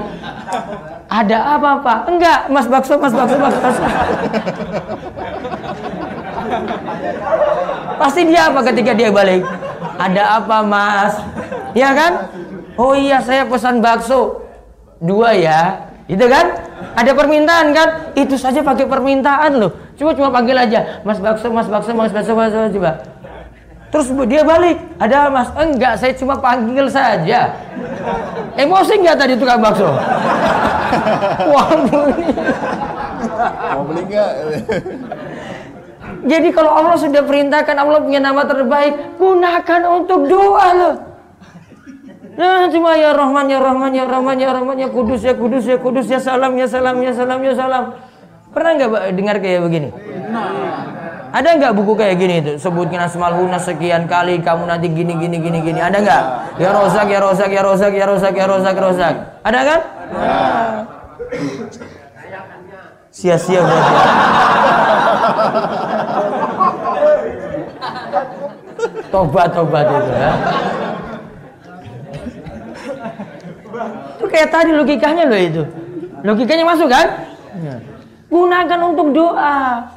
Ada 1.06 1.38
apa 1.54 1.70
Pak? 1.86 2.00
Enggak, 2.10 2.40
Mas 2.50 2.66
Bakso, 2.66 2.98
Mas 2.98 3.14
Bakso, 3.14 3.38
Mas 3.38 3.54
Bakso. 3.62 3.84
Pasti 8.02 8.22
dia 8.26 8.50
apa 8.50 8.60
ketika 8.74 8.98
dia 8.98 9.14
balik? 9.14 9.46
Ada 10.02 10.42
apa 10.42 10.58
Mas? 10.66 11.14
Ya 11.78 11.94
kan? 11.94 12.26
Oh 12.74 12.98
iya 12.98 13.22
saya 13.22 13.46
pesan 13.46 13.86
bakso. 13.86 14.42
Dua 14.98 15.38
ya. 15.38 15.93
Itu 16.08 16.26
kan? 16.28 16.46
Ada 16.94 17.12
permintaan 17.16 17.72
kan? 17.72 17.90
Itu 18.14 18.36
saja 18.36 18.60
pakai 18.60 18.86
permintaan 18.86 19.58
loh. 19.58 19.72
Cuma 19.96 20.12
cuma 20.12 20.30
panggil 20.30 20.58
aja, 20.58 21.02
Mas 21.08 21.18
Bakso, 21.22 21.48
Mas 21.48 21.68
Bakso, 21.72 21.96
Mas 21.96 22.12
Bakso, 22.12 22.34
Mas 22.36 22.52
Bakso, 22.52 22.76
coba. 22.76 22.92
Terus 23.94 24.10
dia 24.26 24.42
balik, 24.42 24.78
ada 24.98 25.30
Mas, 25.30 25.54
enggak, 25.54 25.94
saya 26.02 26.18
cuma 26.18 26.36
panggil 26.42 26.90
saja. 26.90 27.54
Emosi 28.58 28.94
enggak 29.00 29.18
tadi 29.22 29.34
tukang 29.38 29.62
bakso? 29.62 29.86
Wah, 31.54 31.70
Mau 33.74 33.84
beli 33.86 34.02
enggak? 34.10 34.32
Jadi 36.24 36.50
kalau 36.56 36.72
Allah 36.74 36.98
sudah 36.98 37.22
perintahkan 37.22 37.76
Allah 37.78 38.00
punya 38.02 38.18
nama 38.18 38.42
terbaik, 38.48 39.20
gunakan 39.22 39.82
untuk 40.02 40.26
doa 40.26 40.68
loh. 40.74 41.13
Nah, 42.34 42.66
cuma 42.66 42.98
ya 42.98 43.14
Rahman, 43.14 43.46
ya 43.46 43.62
Rahman, 43.62 43.94
ya 43.94 44.10
Rahman, 44.10 44.38
ya 44.42 44.50
Rahman, 44.50 44.78
ya 44.82 44.90
Kudus, 44.90 45.22
ya 45.22 45.38
Kudus, 45.38 45.70
ya 45.70 45.78
Kudus, 45.78 46.10
ya 46.10 46.18
Salam, 46.18 46.58
ya 46.58 46.66
Salam, 46.66 46.98
ya 46.98 47.14
Salam, 47.14 47.38
ya 47.46 47.54
Salam. 47.54 47.94
Pernah 48.50 48.72
nggak 48.78 49.14
dengar 49.14 49.38
kayak 49.38 49.62
begini? 49.62 49.94
Ada 51.34 51.58
nggak 51.58 51.74
buku 51.78 51.94
kayak 51.98 52.16
gini 52.18 52.42
itu? 52.42 52.58
Sebutkan 52.62 53.06
asmal 53.06 53.34
huna 53.38 53.60
sekian 53.62 54.10
kali, 54.10 54.42
kamu 54.42 54.66
nanti 54.66 54.90
gini, 54.90 55.14
gini, 55.18 55.38
gini, 55.42 55.62
gini. 55.62 55.80
Ada 55.82 55.98
nggak? 56.02 56.24
Ya 56.58 56.70
rosak, 56.74 57.08
ya 57.10 57.20
rosak, 57.22 57.52
ya 57.54 57.62
rosak, 57.62 57.94
ya 57.94 58.06
rosak, 58.06 58.34
ya 58.34 58.46
rosak, 58.50 58.76
rosak. 58.78 59.16
Ada 59.46 59.60
kan? 59.66 59.80
Sia-sia 63.14 63.62
berarti. 63.62 63.94
Tobat-tobat 69.14 69.86
itu 69.86 70.12
ya. 70.18 70.34
Itu 74.18 74.26
kayak 74.30 74.50
tadi 74.54 74.72
logikanya 74.72 75.24
loh 75.26 75.40
itu. 75.40 75.64
Logikanya 76.24 76.66
masuk 76.66 76.88
kan? 76.88 77.08
Ya. 77.60 77.76
Gunakan 78.30 78.80
untuk 78.94 79.14
doa. 79.14 79.90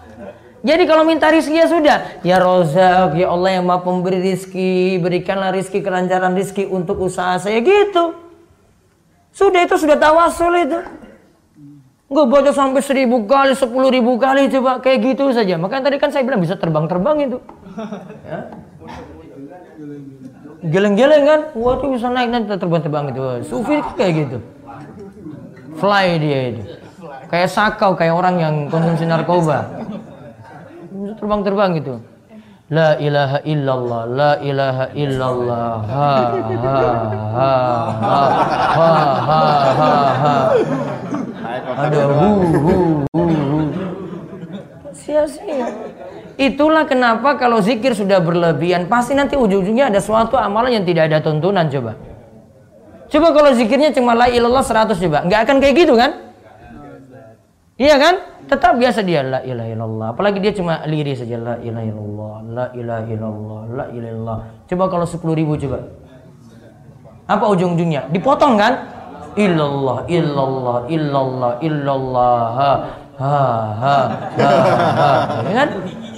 Jadi 0.67 0.83
kalau 0.83 1.07
minta 1.07 1.31
rizki 1.31 1.55
ya 1.55 1.71
sudah. 1.71 2.19
Ya 2.27 2.43
Rozak, 2.43 3.15
ya 3.15 3.31
Allah 3.31 3.61
yang 3.61 3.65
maha 3.71 3.87
pemberi 3.87 4.19
rizki. 4.19 4.99
Berikanlah 4.99 5.55
rizki, 5.55 5.79
kelancaran 5.79 6.35
rizki 6.35 6.67
untuk 6.67 6.99
usaha 6.99 7.39
saya 7.39 7.63
gitu. 7.63 8.19
Sudah 9.31 9.63
itu 9.63 9.77
sudah 9.79 9.95
tawasul 9.95 10.53
itu. 10.59 10.79
Gue 12.07 12.25
baca 12.27 12.51
sampai 12.55 12.83
seribu 12.83 13.27
kali, 13.27 13.55
sepuluh 13.55 13.91
ribu 13.91 14.15
kali 14.19 14.47
coba 14.51 14.79
kayak 14.83 15.15
gitu 15.15 15.31
saja. 15.31 15.55
Makanya 15.59 15.91
tadi 15.91 15.97
kan 15.99 16.11
saya 16.11 16.23
bilang 16.27 16.43
bisa 16.43 16.59
terbang-terbang 16.59 17.31
itu. 17.31 17.39
Ya 18.27 18.41
geleng-geleng 20.73 21.25
kan? 21.27 21.41
Wah 21.55 21.75
tuh 21.79 21.89
bisa 21.95 22.07
naik 22.11 22.29
nanti 22.31 22.55
terbang-terbang 22.55 23.05
gitu. 23.13 23.21
Sufi 23.47 23.79
kayak 23.95 24.13
gitu? 24.27 24.39
Fly 25.77 26.07
dia 26.19 26.41
itu. 26.55 26.63
Kayak 27.27 27.51
sakau 27.51 27.93
kayak 27.99 28.15
orang 28.15 28.37
yang 28.39 28.55
konsumsi 28.71 29.05
narkoba. 29.05 29.67
Terbang-terbang 31.21 31.71
gitu. 31.79 31.95
La 32.67 32.99
ilaha 32.99 33.39
illallah, 33.47 34.03
la 34.11 34.33
ilaha 34.43 34.91
illallah, 34.91 35.87
ha 35.87 36.35
ha 36.35 36.83
ha 37.31 37.53
ha 38.75 38.93
ha 39.23 39.43
ha 39.71 39.93
ha. 40.19 40.37
Ada 41.87 42.03
hu 42.11 42.31
hu 42.59 42.75
hu 43.15 43.23
hu. 43.23 43.56
Sia-sia. 45.07 45.71
Itulah 46.35 46.83
kenapa 46.91 47.39
kalau 47.39 47.63
zikir 47.63 47.95
sudah 47.95 48.19
berlebihan 48.19 48.91
pasti 48.91 49.15
nanti 49.15 49.39
ujung-ujungnya 49.39 49.87
ada 49.87 50.03
suatu 50.03 50.35
amalan 50.35 50.83
yang 50.83 50.85
tidak 50.85 51.07
ada 51.07 51.23
tuntunan 51.23 51.71
coba. 51.71 51.95
Coba 53.07 53.29
kalau 53.31 53.55
zikirnya 53.55 53.95
cuma 53.95 54.19
la 54.19 54.27
ilallah 54.27 54.67
100 54.67 54.99
coba, 54.99 55.23
nggak 55.31 55.41
akan 55.47 55.57
kayak 55.63 55.75
gitu 55.79 55.95
kan? 55.95 56.11
Iya 57.79 57.95
kan? 58.03 58.15
Tetap 58.51 58.83
biasa 58.83 59.07
dia 59.07 59.23
la 59.23 59.47
ilaha 59.47 59.69
illallah. 59.71 60.07
Apalagi 60.11 60.43
dia 60.43 60.51
cuma 60.51 60.83
liri 60.91 61.15
saja 61.15 61.39
la 61.39 61.55
ilaha 61.63 61.87
illallah, 61.87 62.35
la 62.51 62.67
ilaha 62.75 63.03
illallah, 63.07 63.61
la 63.71 63.85
ilaha 63.95 64.11
illallah. 64.11 64.39
Coba 64.67 64.85
kalau 64.91 65.07
10 65.07 65.23
ribu 65.39 65.55
coba. 65.55 65.79
Apa 67.31 67.47
ujung-ujungnya? 67.55 68.11
Dipotong 68.11 68.59
kan? 68.59 68.75
Illallah, 69.39 70.03
illallah, 70.11 70.79
illallah, 70.91 71.53
illallah. 71.63 73.06
Ha 73.17 73.41
ha 73.73 73.99
ha 74.37 74.51
ha. 74.93 75.11
Ya 75.49 75.53
kan? 75.57 75.69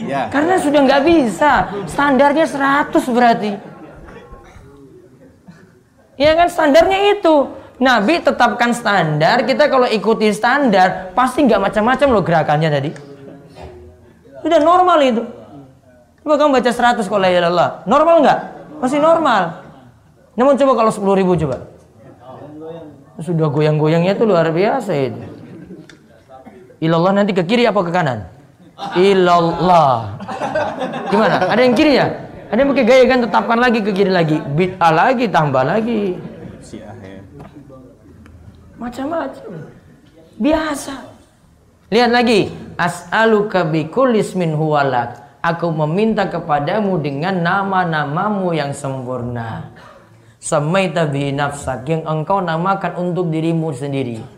Ya. 0.03 0.23
Karena 0.33 0.55
sudah 0.59 0.81
nggak 0.83 1.03
bisa. 1.07 1.53
Standarnya 1.87 2.47
100 2.49 3.15
berarti. 3.15 3.53
Ya 6.19 6.35
kan 6.35 6.51
standarnya 6.51 7.15
itu. 7.15 7.55
Nabi 7.79 8.19
tetapkan 8.19 8.75
standar, 8.75 9.47
kita 9.47 9.71
kalau 9.71 9.87
ikuti 9.87 10.35
standar 10.35 11.15
pasti 11.15 11.47
nggak 11.47 11.63
macam-macam 11.63 12.09
loh 12.11 12.25
gerakannya 12.27 12.69
tadi. 12.75 12.91
Sudah 14.43 14.59
normal 14.59 14.99
itu. 15.07 15.23
Coba 16.27 16.35
kamu 16.35 16.59
baca 16.59 16.71
100 16.75 17.07
kalau 17.07 17.23
ya 17.23 17.47
Allah. 17.47 17.87
Normal 17.87 18.27
nggak? 18.27 18.39
Masih 18.83 18.99
normal. 18.99 19.63
Namun 20.35 20.59
coba 20.59 20.73
kalau 20.75 20.91
10 20.91 21.21
ribu 21.23 21.39
coba. 21.39 21.71
Sudah 23.23 23.47
goyang-goyangnya 23.47 24.19
itu 24.19 24.27
luar 24.27 24.51
biasa 24.51 24.91
itu. 24.99 25.38
Ilallah 26.79 27.13
nanti 27.23 27.35
ke 27.35 27.43
kiri 27.43 27.67
apa 27.67 27.81
ke 27.83 27.91
kanan? 27.91 28.23
Ilallah. 28.95 30.15
Gimana? 31.11 31.51
Ada 31.51 31.61
yang 31.67 31.75
kiri 31.75 31.93
ya? 31.99 32.07
Ada 32.55 32.59
yang 32.63 32.71
pakai 32.71 32.87
gaya 32.87 33.05
kan 33.11 33.19
tetapkan 33.27 33.59
lagi 33.59 33.79
ke 33.83 33.91
kiri 33.91 34.13
lagi. 34.15 34.39
Bid'ah 34.39 34.93
lagi, 34.95 35.27
tambah 35.27 35.67
lagi. 35.67 36.15
Macam-macam. 38.79 39.51
Biasa. 40.39 40.95
Lihat 41.91 42.11
lagi. 42.15 42.41
As'aluka 42.79 43.67
bikulis 43.67 44.39
min 44.39 44.55
huwalak. 44.55 45.43
Aku 45.43 45.75
meminta 45.75 46.31
kepadamu 46.31 47.03
dengan 47.03 47.43
nama-namamu 47.43 48.55
yang 48.55 48.71
sempurna. 48.71 49.75
Samaita 50.39 51.11
bihi 51.11 51.35
nafsak 51.35 51.91
yang 51.91 52.07
engkau 52.07 52.39
namakan 52.39 52.95
untuk 53.03 53.27
dirimu 53.35 53.75
sendiri 53.75 54.38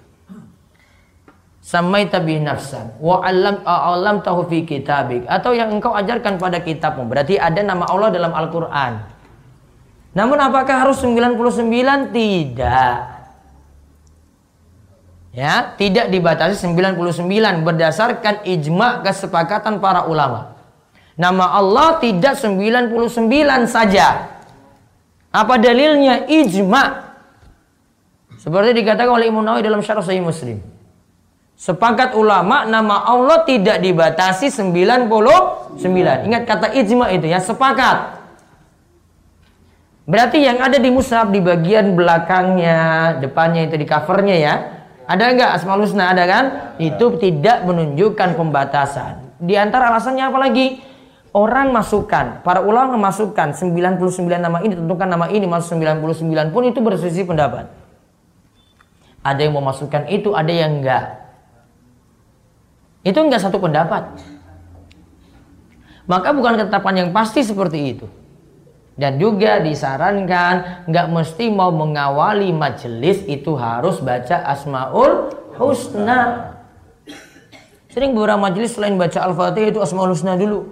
samaita 1.60 2.18
bi 2.24 2.40
nafsan. 2.40 2.96
Wa 2.98 3.20
alam 3.22 3.60
alam 3.62 4.24
tahu 4.24 4.48
fi 4.48 4.64
kitabik. 4.64 5.28
Atau 5.28 5.52
yang 5.52 5.70
engkau 5.70 5.92
ajarkan 5.92 6.40
pada 6.40 6.58
kitabmu. 6.64 7.06
Berarti 7.06 7.36
ada 7.36 7.60
nama 7.60 7.86
Allah 7.86 8.10
dalam 8.10 8.32
Al-Qur'an. 8.32 9.04
Namun 10.16 10.38
apakah 10.42 10.88
harus 10.88 10.98
99 10.98 12.10
tidak. 12.10 13.22
Ya 15.30 15.78
tidak 15.78 16.10
dibatasi 16.10 16.58
99 16.58 16.98
berdasarkan 17.62 18.42
ijma 18.42 19.06
kesepakatan 19.06 19.78
para 19.78 20.10
ulama. 20.10 20.58
Nama 21.14 21.54
Allah 21.54 22.02
tidak 22.02 22.34
99 22.34 22.90
saja. 23.70 24.26
Apa 25.30 25.54
dalilnya? 25.62 26.26
Ijma. 26.26 27.14
Seperti 28.42 28.74
dikatakan 28.82 29.14
oleh 29.14 29.30
Imam 29.30 29.46
Nawawi 29.46 29.62
dalam 29.62 29.84
Syarah 29.84 30.02
Sahih 30.02 30.24
Muslim 30.24 30.58
Sepakat 31.60 32.16
ulama 32.16 32.64
nama 32.64 33.04
Allah 33.04 33.44
tidak 33.44 33.84
dibatasi 33.84 34.48
99. 34.48 35.12
Ingat 36.24 36.42
kata 36.48 36.72
ijma 36.72 37.12
itu 37.12 37.28
ya, 37.28 37.36
sepakat. 37.36 38.16
Berarti 40.08 40.40
yang 40.40 40.56
ada 40.56 40.80
di 40.80 40.88
mushaf 40.88 41.28
di 41.28 41.44
bagian 41.44 41.92
belakangnya, 41.92 43.12
depannya 43.20 43.68
itu 43.68 43.76
di 43.76 43.84
covernya 43.84 44.36
ya. 44.40 44.54
Ada 45.04 45.36
enggak 45.36 45.50
Asmaul 45.60 45.84
Husna 45.84 46.16
ada 46.16 46.24
kan? 46.24 46.44
Itu 46.80 47.20
tidak 47.20 47.68
menunjukkan 47.68 48.40
pembatasan. 48.40 49.36
Di 49.36 49.52
antara 49.60 49.92
alasannya 49.92 50.32
apa 50.32 50.40
lagi? 50.40 50.80
Orang 51.36 51.76
masukkan, 51.76 52.40
para 52.40 52.64
ulama 52.64 52.96
memasukkan 52.96 53.52
99 53.52 54.00
nama 54.40 54.64
ini, 54.64 54.80
tentukan 54.80 55.06
nama 55.12 55.28
ini 55.28 55.44
masuk 55.44 55.76
99 55.76 56.56
pun 56.56 56.62
itu 56.64 56.80
berselisih 56.80 57.28
pendapat. 57.28 57.68
Ada 59.20 59.44
yang 59.44 59.60
memasukkan 59.60 60.08
itu, 60.08 60.32
ada 60.32 60.48
yang 60.48 60.80
enggak. 60.80 61.19
Itu 63.00 63.18
enggak 63.24 63.40
satu 63.40 63.56
pendapat. 63.56 64.20
Maka 66.04 66.34
bukan 66.34 66.58
ketetapan 66.58 66.94
yang 67.06 67.10
pasti 67.14 67.40
seperti 67.46 67.78
itu. 67.96 68.06
Dan 69.00 69.16
juga 69.16 69.62
disarankan 69.62 70.84
nggak 70.84 71.06
mesti 71.08 71.48
mau 71.48 71.72
mengawali 71.72 72.52
majelis 72.52 73.24
itu 73.24 73.56
harus 73.56 74.02
baca 74.04 74.44
Asmaul 74.44 75.32
Husna. 75.56 76.52
Sering 77.88 78.12
beberapa 78.12 78.36
majelis 78.36 78.76
selain 78.76 79.00
baca 79.00 79.24
Al-Fatihah 79.24 79.72
itu 79.72 79.80
Asmaul 79.80 80.12
Husna 80.12 80.36
dulu. 80.36 80.68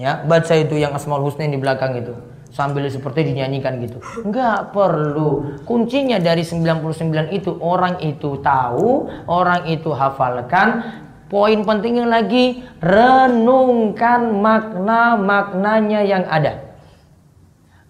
Ya, 0.00 0.24
baca 0.24 0.54
itu 0.56 0.80
yang 0.80 0.96
Asmaul 0.96 1.28
Husna 1.28 1.44
yang 1.44 1.60
di 1.60 1.60
belakang 1.60 1.92
itu 2.00 2.16
sambil 2.56 2.88
seperti 2.88 3.28
dinyanyikan 3.28 3.76
gitu. 3.84 4.00
Enggak 4.24 4.72
perlu. 4.72 5.60
Kuncinya 5.68 6.16
dari 6.16 6.40
99 6.40 7.36
itu 7.36 7.52
orang 7.60 8.00
itu 8.00 8.40
tahu, 8.40 9.12
orang 9.28 9.68
itu 9.68 9.92
hafalkan, 9.92 11.04
Poin 11.26 11.66
pentingnya 11.66 12.06
lagi 12.06 12.62
renungkan 12.78 14.38
makna-maknanya 14.38 16.00
yang 16.06 16.22
ada. 16.30 16.62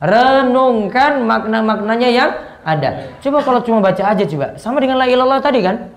Renungkan 0.00 1.24
makna-maknanya 1.28 2.08
yang 2.08 2.30
ada. 2.64 3.12
Coba 3.20 3.44
kalau 3.44 3.60
cuma 3.60 3.84
baca 3.84 4.02
aja 4.02 4.24
coba. 4.24 4.56
Sama 4.56 4.80
dengan 4.80 4.96
la 4.96 5.06
ilallah 5.08 5.40
tadi 5.44 5.60
kan? 5.60 5.92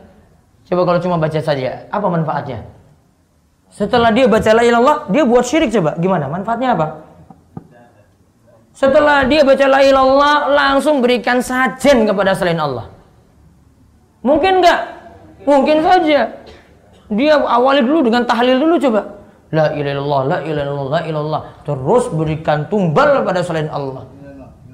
Coba 0.67 0.83
kalau 0.83 0.99
cuma 0.99 1.15
baca 1.15 1.39
saja, 1.39 1.87
apa 1.89 2.07
manfaatnya? 2.11 2.61
Setelah 3.71 4.11
dia 4.11 4.27
baca 4.27 4.51
la 4.53 4.63
ilallah, 4.65 4.97
dia 5.07 5.23
buat 5.23 5.45
syirik 5.47 5.71
coba. 5.73 5.95
Gimana? 5.95 6.27
Manfaatnya 6.27 6.75
apa? 6.75 6.87
Setelah 8.75 9.27
dia 9.27 9.43
baca 9.43 9.65
la 9.67 9.79
ilallah, 9.83 10.35
langsung 10.55 11.03
berikan 11.03 11.43
sajen 11.43 12.03
kepada 12.07 12.31
selain 12.35 12.59
Allah. 12.59 12.87
Mungkin 14.23 14.63
enggak? 14.63 14.79
Mungkin 15.43 15.83
saja. 15.83 16.38
Dia 17.09 17.41
awali 17.41 17.81
dulu 17.81 18.05
dengan 18.05 18.23
tahlil 18.23 18.61
dulu 18.61 18.77
coba. 18.77 19.01
La 19.49 19.73
ilallah, 19.73 20.21
la 20.29 20.37
ilallah, 20.45 20.85
la 20.93 20.99
ilallah. 21.09 21.41
Terus 21.65 22.05
berikan 22.13 22.69
tumbal 22.69 23.25
pada 23.25 23.41
selain 23.41 23.65
Allah. 23.73 24.05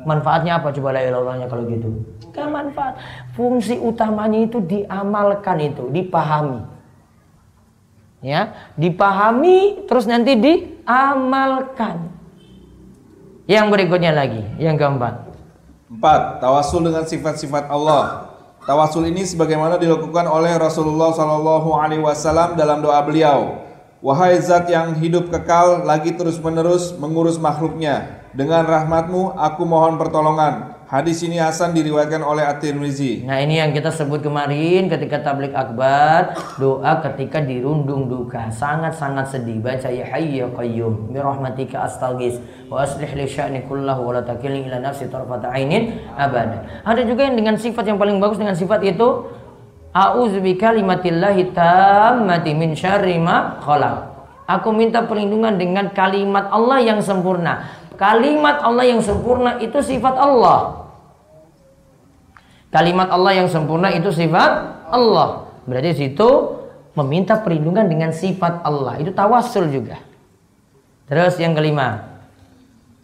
Manfaatnya 0.03 0.59
apa 0.59 0.69
coba 0.75 0.93
la 0.93 1.01
ilallahnya 1.01 1.47
kalau 1.47 1.63
gitu? 1.65 1.89
Gak 2.35 2.51
manfaat. 2.51 2.99
Fungsi 3.33 3.79
utamanya 3.79 4.43
itu 4.43 4.59
diamalkan 4.59 5.57
itu, 5.63 5.87
dipahami. 5.89 6.61
Ya, 8.19 8.53
dipahami 8.75 9.87
terus 9.87 10.05
nanti 10.05 10.35
diamalkan. 10.35 12.11
Yang 13.47 13.65
berikutnya 13.71 14.11
lagi, 14.11 14.43
yang 14.57 14.75
keempat. 14.75 15.31
Empat, 15.87 16.41
tawasul 16.41 16.83
dengan 16.83 17.05
sifat-sifat 17.05 17.69
Allah. 17.71 18.34
Tawasul 18.65 19.13
ini 19.13 19.21
sebagaimana 19.21 19.77
dilakukan 19.77 20.25
oleh 20.25 20.57
Rasulullah 20.57 21.13
Shallallahu 21.13 21.77
Alaihi 21.77 22.01
Wasallam 22.01 22.57
dalam 22.57 22.81
doa 22.81 22.97
beliau. 23.05 23.61
Wahai 24.01 24.41
zat 24.41 24.65
yang 24.73 24.97
hidup 24.97 25.29
kekal 25.29 25.85
lagi 25.85 26.17
terus-menerus 26.17 26.97
mengurus 26.97 27.37
makhluknya. 27.37 28.25
Dengan 28.33 28.65
rahmatmu 28.65 29.37
aku 29.37 29.61
mohon 29.69 30.01
pertolongan. 30.01 30.74
Hadis 30.85 31.25
ini 31.25 31.41
Hasan 31.41 31.73
diriwayatkan 31.73 32.21
oleh 32.21 32.45
At-Tirmizi. 32.45 33.25
Nah 33.25 33.41
ini 33.41 33.57
yang 33.57 33.73
kita 33.73 33.89
sebut 33.89 34.21
kemarin 34.21 34.85
ketika 34.85 35.17
tablik 35.17 35.49
akbar 35.57 36.37
doa 36.61 37.01
ketika 37.01 37.41
dirundung 37.41 38.05
duka 38.05 38.53
sangat-sangat 38.53 39.33
sedih 39.33 39.57
baca 39.65 39.89
ya 39.89 40.05
hayy 40.05 40.45
ya 40.45 40.47
qayyum 40.53 41.09
bi 41.09 41.17
rahmatika 41.17 41.89
astaghis 41.89 42.37
wa 42.69 42.85
aslih 42.85 43.09
li 43.17 43.25
sya'ni 43.25 43.65
kullahu 43.65 44.13
wa 44.13 44.21
la 44.21 44.21
takilni 44.21 44.69
ila 44.69 44.77
nafsi 44.77 45.09
tarfata 45.09 45.49
ainin 45.49 46.05
abada. 46.13 46.85
Ada 46.85 47.01
juga 47.01 47.33
yang 47.33 47.33
dengan 47.33 47.57
sifat 47.57 47.89
yang 47.89 47.97
paling 47.97 48.21
bagus 48.21 48.37
dengan 48.37 48.53
sifat 48.53 48.85
itu 48.85 49.25
A'udzu 49.89 50.37
bikalimatillahi 50.37 51.55
tammati 51.55 52.53
min 52.53 52.77
syarri 52.77 53.17
ma 53.17 53.57
khalaq. 53.57 54.15
Aku 54.45 54.69
minta 54.69 55.01
perlindungan 55.01 55.57
dengan 55.57 55.89
kalimat 55.89 56.45
Allah 56.53 56.77
yang 56.77 57.01
sempurna. 57.01 57.84
Kalimat 57.95 58.59
Allah 58.63 58.85
yang 58.87 59.01
sempurna 59.03 59.59
itu 59.59 59.79
sifat 59.79 60.15
Allah. 60.15 60.87
Kalimat 62.71 63.07
Allah 63.07 63.31
yang 63.39 63.47
sempurna 63.47 63.87
itu 63.91 64.11
sifat 64.11 64.83
Allah. 64.91 65.47
Berarti 65.63 65.95
situ 65.95 66.29
meminta 66.95 67.39
perlindungan 67.39 67.87
dengan 67.87 68.11
sifat 68.11 68.63
Allah. 68.67 68.99
Itu 68.99 69.15
tawasul 69.15 69.71
juga. 69.71 69.99
Terus 71.07 71.39
yang 71.39 71.55
kelima. 71.55 72.19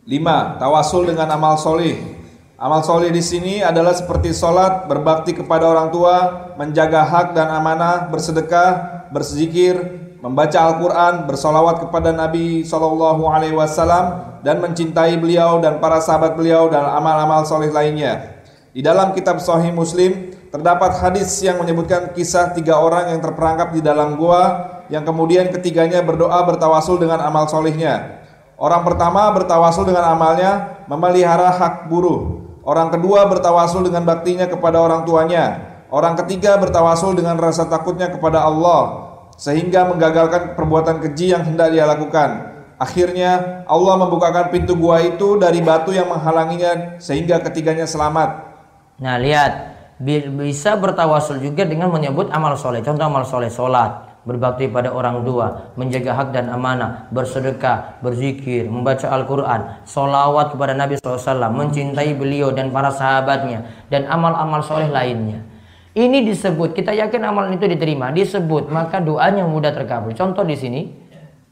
Lima, 0.03 0.59
tawasul 0.59 1.07
dengan 1.07 1.29
amal 1.31 1.55
solih. 1.55 2.19
Amal 2.61 2.85
soleh 2.85 3.09
di 3.09 3.25
sini 3.25 3.65
adalah 3.65 3.93
seperti 3.97 4.37
sholat, 4.37 4.85
berbakti 4.85 5.33
kepada 5.33 5.65
orang 5.65 5.89
tua, 5.89 6.17
menjaga 6.61 7.01
hak 7.01 7.27
dan 7.33 7.49
amanah, 7.49 8.05
bersedekah, 8.13 9.09
berzikir, 9.09 9.97
membaca 10.21 10.57
Al-Quran, 10.61 11.25
bersolawat 11.25 11.81
kepada 11.81 12.13
Nabi 12.13 12.61
Shallallahu 12.61 13.25
Alaihi 13.25 13.57
Wasallam 13.57 14.37
dan 14.45 14.61
mencintai 14.61 15.17
beliau 15.17 15.57
dan 15.57 15.81
para 15.81 15.97
sahabat 15.97 16.37
beliau 16.37 16.69
dan 16.69 16.85
amal-amal 16.85 17.41
soleh 17.43 17.73
lainnya. 17.73 18.41
Di 18.71 18.85
dalam 18.85 19.11
kitab 19.17 19.41
Sahih 19.41 19.73
Muslim 19.73 20.31
terdapat 20.53 20.95
hadis 21.01 21.41
yang 21.41 21.59
menyebutkan 21.59 22.13
kisah 22.13 22.53
tiga 22.53 22.77
orang 22.79 23.11
yang 23.11 23.19
terperangkap 23.19 23.73
di 23.73 23.81
dalam 23.83 24.15
gua 24.15 24.69
yang 24.93 25.03
kemudian 25.03 25.49
ketiganya 25.49 26.05
berdoa 26.05 26.39
bertawasul 26.45 27.01
dengan 27.01 27.19
amal 27.19 27.49
solehnya. 27.49 28.21
Orang 28.61 28.85
pertama 28.85 29.25
bertawasul 29.33 29.89
dengan 29.89 30.05
amalnya 30.05 30.85
memelihara 30.85 31.49
hak 31.49 31.89
buruh. 31.89 32.45
Orang 32.61 32.93
kedua 32.93 33.25
bertawasul 33.25 33.89
dengan 33.89 34.05
baktinya 34.05 34.45
kepada 34.45 34.77
orang 34.77 35.01
tuanya. 35.01 35.65
Orang 35.89 36.13
ketiga 36.13 36.61
bertawasul 36.61 37.17
dengan 37.17 37.41
rasa 37.41 37.65
takutnya 37.65 38.13
kepada 38.13 38.45
Allah 38.45 39.10
sehingga 39.41 39.89
menggagalkan 39.89 40.53
perbuatan 40.53 41.01
keji 41.01 41.33
yang 41.33 41.41
hendak 41.41 41.73
dia 41.73 41.89
lakukan. 41.89 42.53
Akhirnya 42.77 43.65
Allah 43.65 43.97
membukakan 43.97 44.53
pintu 44.53 44.77
gua 44.77 45.01
itu 45.01 45.41
dari 45.41 45.65
batu 45.65 45.89
yang 45.89 46.13
menghalanginya 46.13 47.01
sehingga 47.01 47.41
ketiganya 47.41 47.89
selamat. 47.89 48.53
Nah 49.01 49.17
lihat 49.17 49.81
bisa 50.37 50.77
bertawasul 50.77 51.41
juga 51.41 51.65
dengan 51.65 51.89
menyebut 51.89 52.29
amal 52.29 52.53
soleh. 52.53 52.85
Contoh 52.85 53.05
amal 53.05 53.25
soleh, 53.25 53.49
solat, 53.49 54.21
berbakti 54.25 54.69
pada 54.69 54.93
orang 54.93 55.25
tua, 55.25 55.73
menjaga 55.77 56.13
hak 56.13 56.27
dan 56.33 56.49
amanah, 56.49 57.09
bersedekah, 57.09 58.01
berzikir, 58.01 58.69
membaca 58.69 59.09
Al-Quran, 59.09 59.85
solawat 59.85 60.53
kepada 60.53 60.73
Nabi 60.77 61.01
SAW, 61.01 61.49
mencintai 61.53 62.13
beliau 62.17 62.53
dan 62.53 62.69
para 62.69 62.93
sahabatnya, 62.93 63.65
dan 63.89 64.05
amal-amal 64.05 64.61
soleh 64.61 64.89
lainnya. 64.89 65.41
Ini 65.91 66.23
disebut, 66.23 66.71
kita 66.71 66.95
yakin 66.95 67.19
amalan 67.27 67.59
itu 67.59 67.67
diterima, 67.67 68.15
disebut, 68.15 68.71
maka 68.71 69.03
doanya 69.03 69.43
mudah 69.43 69.75
terkabul. 69.75 70.15
Contoh 70.15 70.47
di 70.47 70.55
sini, 70.55 70.87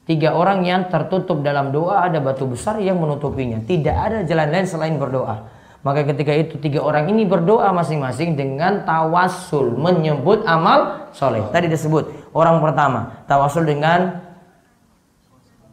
tiga 0.07 0.31
orang 0.31 0.63
yang 0.63 0.87
tertutup 0.87 1.43
dalam 1.43 1.75
doa, 1.75 2.07
ada 2.07 2.23
batu 2.23 2.47
besar 2.47 2.79
yang 2.79 3.03
menutupinya. 3.03 3.59
Tidak 3.59 3.91
ada 3.91 4.23
jalan 4.23 4.47
lain 4.47 4.63
selain 4.63 4.95
berdoa. 4.95 5.59
Maka 5.79 6.03
ketika 6.07 6.35
itu 6.35 6.59
tiga 6.59 6.83
orang 6.83 7.07
ini 7.07 7.23
berdoa 7.23 7.71
masing-masing 7.71 8.35
dengan 8.35 8.83
tawasul 8.83 9.79
menyebut 9.79 10.43
amal 10.43 11.07
soleh. 11.15 11.43
Tadi 11.55 11.71
disebut 11.71 12.35
orang 12.35 12.59
pertama 12.59 13.23
tawasul 13.31 13.63
dengan 13.63 14.19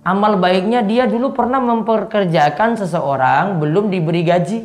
amal 0.07 0.39
baiknya 0.39 0.87
dia 0.87 1.11
dulu 1.11 1.35
pernah 1.35 1.59
memperkerjakan 1.59 2.79
seseorang 2.79 3.59
belum 3.59 3.91
diberi 3.91 4.23
gaji. 4.23 4.59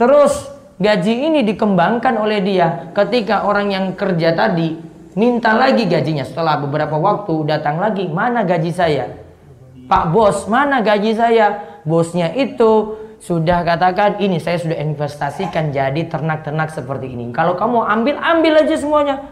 Terus 0.00 0.48
gaji 0.82 1.30
ini 1.30 1.46
dikembangkan 1.46 2.18
oleh 2.18 2.42
dia 2.42 2.90
ketika 2.90 3.46
orang 3.46 3.70
yang 3.70 3.84
kerja 3.94 4.34
tadi 4.34 4.74
minta 5.14 5.54
lagi 5.54 5.86
gajinya 5.86 6.26
setelah 6.26 6.58
beberapa 6.58 6.98
waktu 6.98 7.46
datang 7.46 7.78
lagi 7.78 8.10
mana 8.10 8.42
gaji 8.42 8.74
saya 8.74 9.06
Pak 9.86 10.10
bos 10.10 10.50
mana 10.50 10.82
gaji 10.82 11.14
saya 11.14 11.78
bosnya 11.86 12.34
itu 12.34 12.98
sudah 13.22 13.62
katakan 13.62 14.18
ini 14.18 14.42
saya 14.42 14.58
sudah 14.58 14.74
investasikan 14.82 15.70
jadi 15.70 16.10
ternak-ternak 16.10 16.74
seperti 16.74 17.06
ini. 17.06 17.30
Kalau 17.30 17.54
kamu 17.54 17.86
ambil, 17.86 18.18
ambil 18.18 18.66
aja 18.66 18.74
semuanya. 18.74 19.22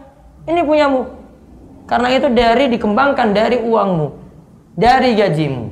Ini 0.47 0.63
punyamu. 0.63 1.11
Karena 1.91 2.07
itu 2.15 2.31
dari 2.31 2.71
dikembangkan 2.71 3.35
dari 3.35 3.59
uangmu, 3.59 4.07
dari 4.79 5.11
gajimu. 5.11 5.65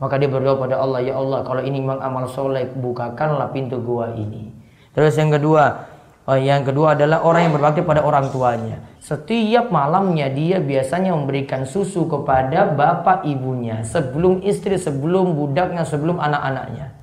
Maka 0.00 0.16
dia 0.16 0.32
berdoa 0.32 0.56
pada 0.56 0.80
Allah, 0.80 1.04
ya 1.04 1.14
Allah 1.14 1.44
kalau 1.44 1.60
ini 1.60 1.78
memang 1.78 2.00
amal 2.00 2.24
soleh, 2.32 2.66
bukakanlah 2.72 3.52
pintu 3.52 3.76
gua 3.84 4.16
ini. 4.16 4.48
Terus 4.92 5.16
yang 5.16 5.32
kedua, 5.32 5.92
Oh, 6.22 6.38
yang 6.38 6.62
kedua 6.62 6.94
adalah 6.94 7.26
orang 7.26 7.50
yang 7.50 7.54
berbakti 7.58 7.82
pada 7.82 8.06
orang 8.06 8.30
tuanya. 8.30 8.78
Setiap 9.02 9.74
malamnya 9.74 10.30
dia 10.30 10.62
biasanya 10.62 11.10
memberikan 11.18 11.66
susu 11.66 12.06
kepada 12.06 12.70
bapak 12.70 13.26
ibunya 13.26 13.82
sebelum 13.82 14.38
istri, 14.46 14.78
sebelum 14.78 15.34
budaknya, 15.34 15.82
sebelum 15.82 16.22
anak-anaknya. 16.22 16.94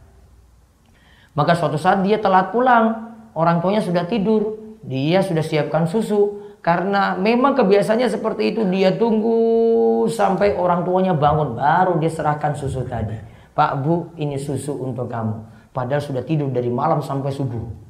Maka 1.35 1.51
suatu 1.51 1.75
saat 1.75 1.99
dia 2.07 2.23
telat 2.23 2.55
pulang, 2.55 3.11
orang 3.35 3.59
tuanya 3.59 3.83
sudah 3.83 4.07
tidur, 4.07 4.55
dia 4.87 5.19
sudah 5.19 5.43
siapkan 5.43 5.83
susu. 5.83 6.39
Karena 6.63 7.19
memang 7.19 7.59
kebiasaannya 7.59 8.07
seperti 8.07 8.55
itu, 8.55 8.63
dia 8.71 8.95
tunggu 8.95 10.07
sampai 10.07 10.55
orang 10.55 10.87
tuanya 10.87 11.11
bangun, 11.11 11.59
baru 11.59 11.99
dia 11.99 12.11
serahkan 12.11 12.55
susu 12.55 12.87
tadi. 12.87 13.15
Pak 13.51 13.83
Bu, 13.83 14.15
ini 14.15 14.39
susu 14.39 14.79
untuk 14.79 15.11
kamu. 15.11 15.48
Padahal 15.69 16.01
sudah 16.01 16.25
tidur 16.25 16.49
dari 16.49 16.67
malam 16.67 16.99
sampai 17.05 17.29
subuh. 17.29 17.89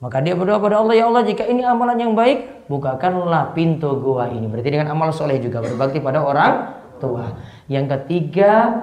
Maka 0.00 0.24
dia 0.24 0.32
berdoa 0.32 0.56
pada 0.56 0.80
Allah, 0.80 0.96
ya 0.96 1.04
Allah 1.12 1.28
jika 1.28 1.44
ini 1.44 1.60
amalan 1.60 2.00
yang 2.00 2.12
baik, 2.16 2.68
bukakanlah 2.72 3.52
pintu 3.52 4.00
gua 4.00 4.32
ini. 4.32 4.48
Berarti 4.48 4.72
dengan 4.72 4.96
amal 4.96 5.12
soleh 5.12 5.36
juga 5.36 5.60
berbakti 5.60 6.00
pada 6.00 6.24
orang 6.24 6.52
tua. 6.96 7.36
Yang 7.68 8.00
ketiga, 8.00 8.80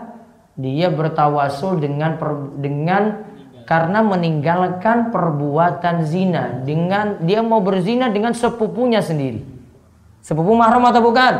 dia 0.53 0.93
bertawasul 0.93 1.81
dengan 1.81 2.21
dengan 2.61 3.25
karena 3.65 4.05
meninggalkan 4.05 5.09
perbuatan 5.09 6.05
zina 6.05 6.61
dengan 6.61 7.17
dia 7.25 7.41
mau 7.41 7.65
berzina 7.65 8.13
dengan 8.13 8.37
sepupunya 8.37 9.01
sendiri. 9.01 9.41
Sepupu 10.21 10.53
mahram 10.53 10.85
atau 10.85 11.01
bukan? 11.01 11.33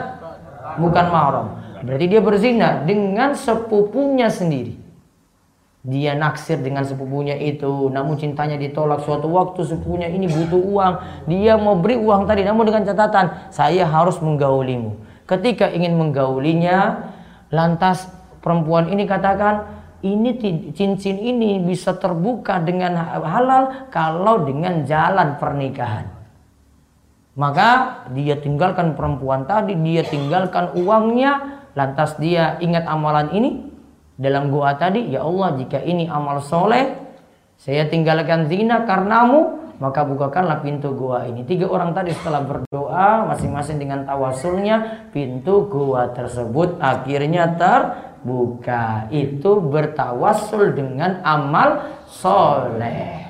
Bukan 0.82 1.06
mahram. 1.13 1.48
Berarti 1.86 2.06
dia 2.10 2.22
berzina 2.26 2.82
dengan 2.82 3.38
sepupunya 3.38 4.34
sendiri. 4.34 4.87
Dia 5.86 6.18
naksir 6.18 6.60
dengan 6.60 6.84
sepupunya 6.84 7.38
itu, 7.38 7.88
namun 7.94 8.18
cintanya 8.18 8.58
ditolak. 8.60 9.06
Suatu 9.06 9.30
waktu 9.32 9.62
sepupunya 9.63 10.10
ini 10.10 10.26
butuh 10.26 10.60
uang, 10.60 10.94
dia 11.30 11.56
mau 11.56 11.78
beri 11.78 11.96
uang 11.96 12.28
tadi, 12.28 12.44
namun 12.44 12.68
dengan 12.68 12.84
catatan 12.84 13.54
saya 13.54 13.88
harus 13.88 14.20
menggaulimu. 14.20 14.98
Ketika 15.24 15.70
ingin 15.72 15.96
menggaulinya, 15.96 17.08
lantas 17.54 18.10
perempuan 18.44 18.92
ini 18.92 19.08
katakan, 19.08 19.80
ini 20.04 20.36
cincin 20.76 21.18
ini 21.24 21.63
bisa 21.63 21.96
terbuka 21.96 22.60
dengan 22.60 22.98
halal 23.24 23.88
kalau 23.94 24.44
dengan 24.44 24.84
jalan 24.84 25.40
pernikahan. 25.40 26.10
Maka 27.38 28.02
dia 28.18 28.36
tinggalkan 28.42 28.98
perempuan 28.98 29.46
tadi, 29.46 29.78
dia 29.78 30.02
tinggalkan 30.02 30.74
uangnya, 30.74 31.63
lantas 31.78 32.18
dia 32.18 32.58
ingat 32.60 32.90
amalan 32.90 33.30
ini 33.32 33.77
dalam 34.17 34.49
gua 34.49 34.73
tadi, 34.73 35.13
ya 35.13 35.21
Allah 35.21 35.53
jika 35.62 35.77
ini 35.86 36.10
amal 36.10 36.41
soleh, 36.41 36.97
saya 37.58 37.86
tinggalkan 37.86 38.49
zina 38.49 38.82
karenamu, 38.86 39.69
maka 39.77 40.01
bukakanlah 40.01 40.65
pintu 40.65 40.93
gua 40.97 41.30
ini. 41.30 41.45
Tiga 41.45 41.69
orang 41.69 41.93
tadi 41.93 42.13
setelah 42.17 42.41
berdoa, 42.41 43.30
masing-masing 43.30 43.77
dengan 43.77 44.10
tawasulnya, 44.10 45.10
pintu 45.13 45.69
gua 45.69 46.10
tersebut 46.17 46.82
akhirnya 46.82 47.53
terbuka. 47.62 49.06
Itu 49.13 49.62
bertawasul 49.62 50.73
dengan 50.73 51.21
amal 51.21 52.01
soleh. 52.10 53.30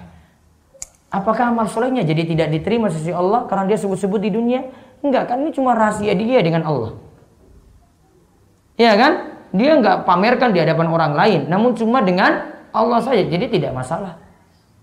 Apakah 1.07 1.55
amal 1.55 1.67
solehnya 1.71 2.03
jadi 2.03 2.27
tidak 2.27 2.47
diterima 2.51 2.91
sisi 2.91 3.11
Allah 3.11 3.47
karena 3.47 3.67
dia 3.67 3.79
sebut-sebut 3.79 4.19
di 4.23 4.31
dunia? 4.31 4.67
Enggak 5.03 5.31
kan 5.31 5.43
ini 5.43 5.51
cuma 5.55 5.75
rahasia 5.75 6.15
dia 6.15 6.39
dengan 6.43 6.67
Allah. 6.67 6.95
Ya 8.75 8.95
kan? 8.95 9.36
Dia 9.55 9.79
enggak 9.79 10.03
pamerkan 10.03 10.51
di 10.51 10.59
hadapan 10.59 10.87
orang 10.91 11.13
lain, 11.15 11.41
namun 11.47 11.75
cuma 11.75 12.03
dengan 12.03 12.51
Allah 12.75 12.99
saja. 12.99 13.23
Jadi 13.23 13.47
tidak 13.47 13.71
masalah. 13.75 14.19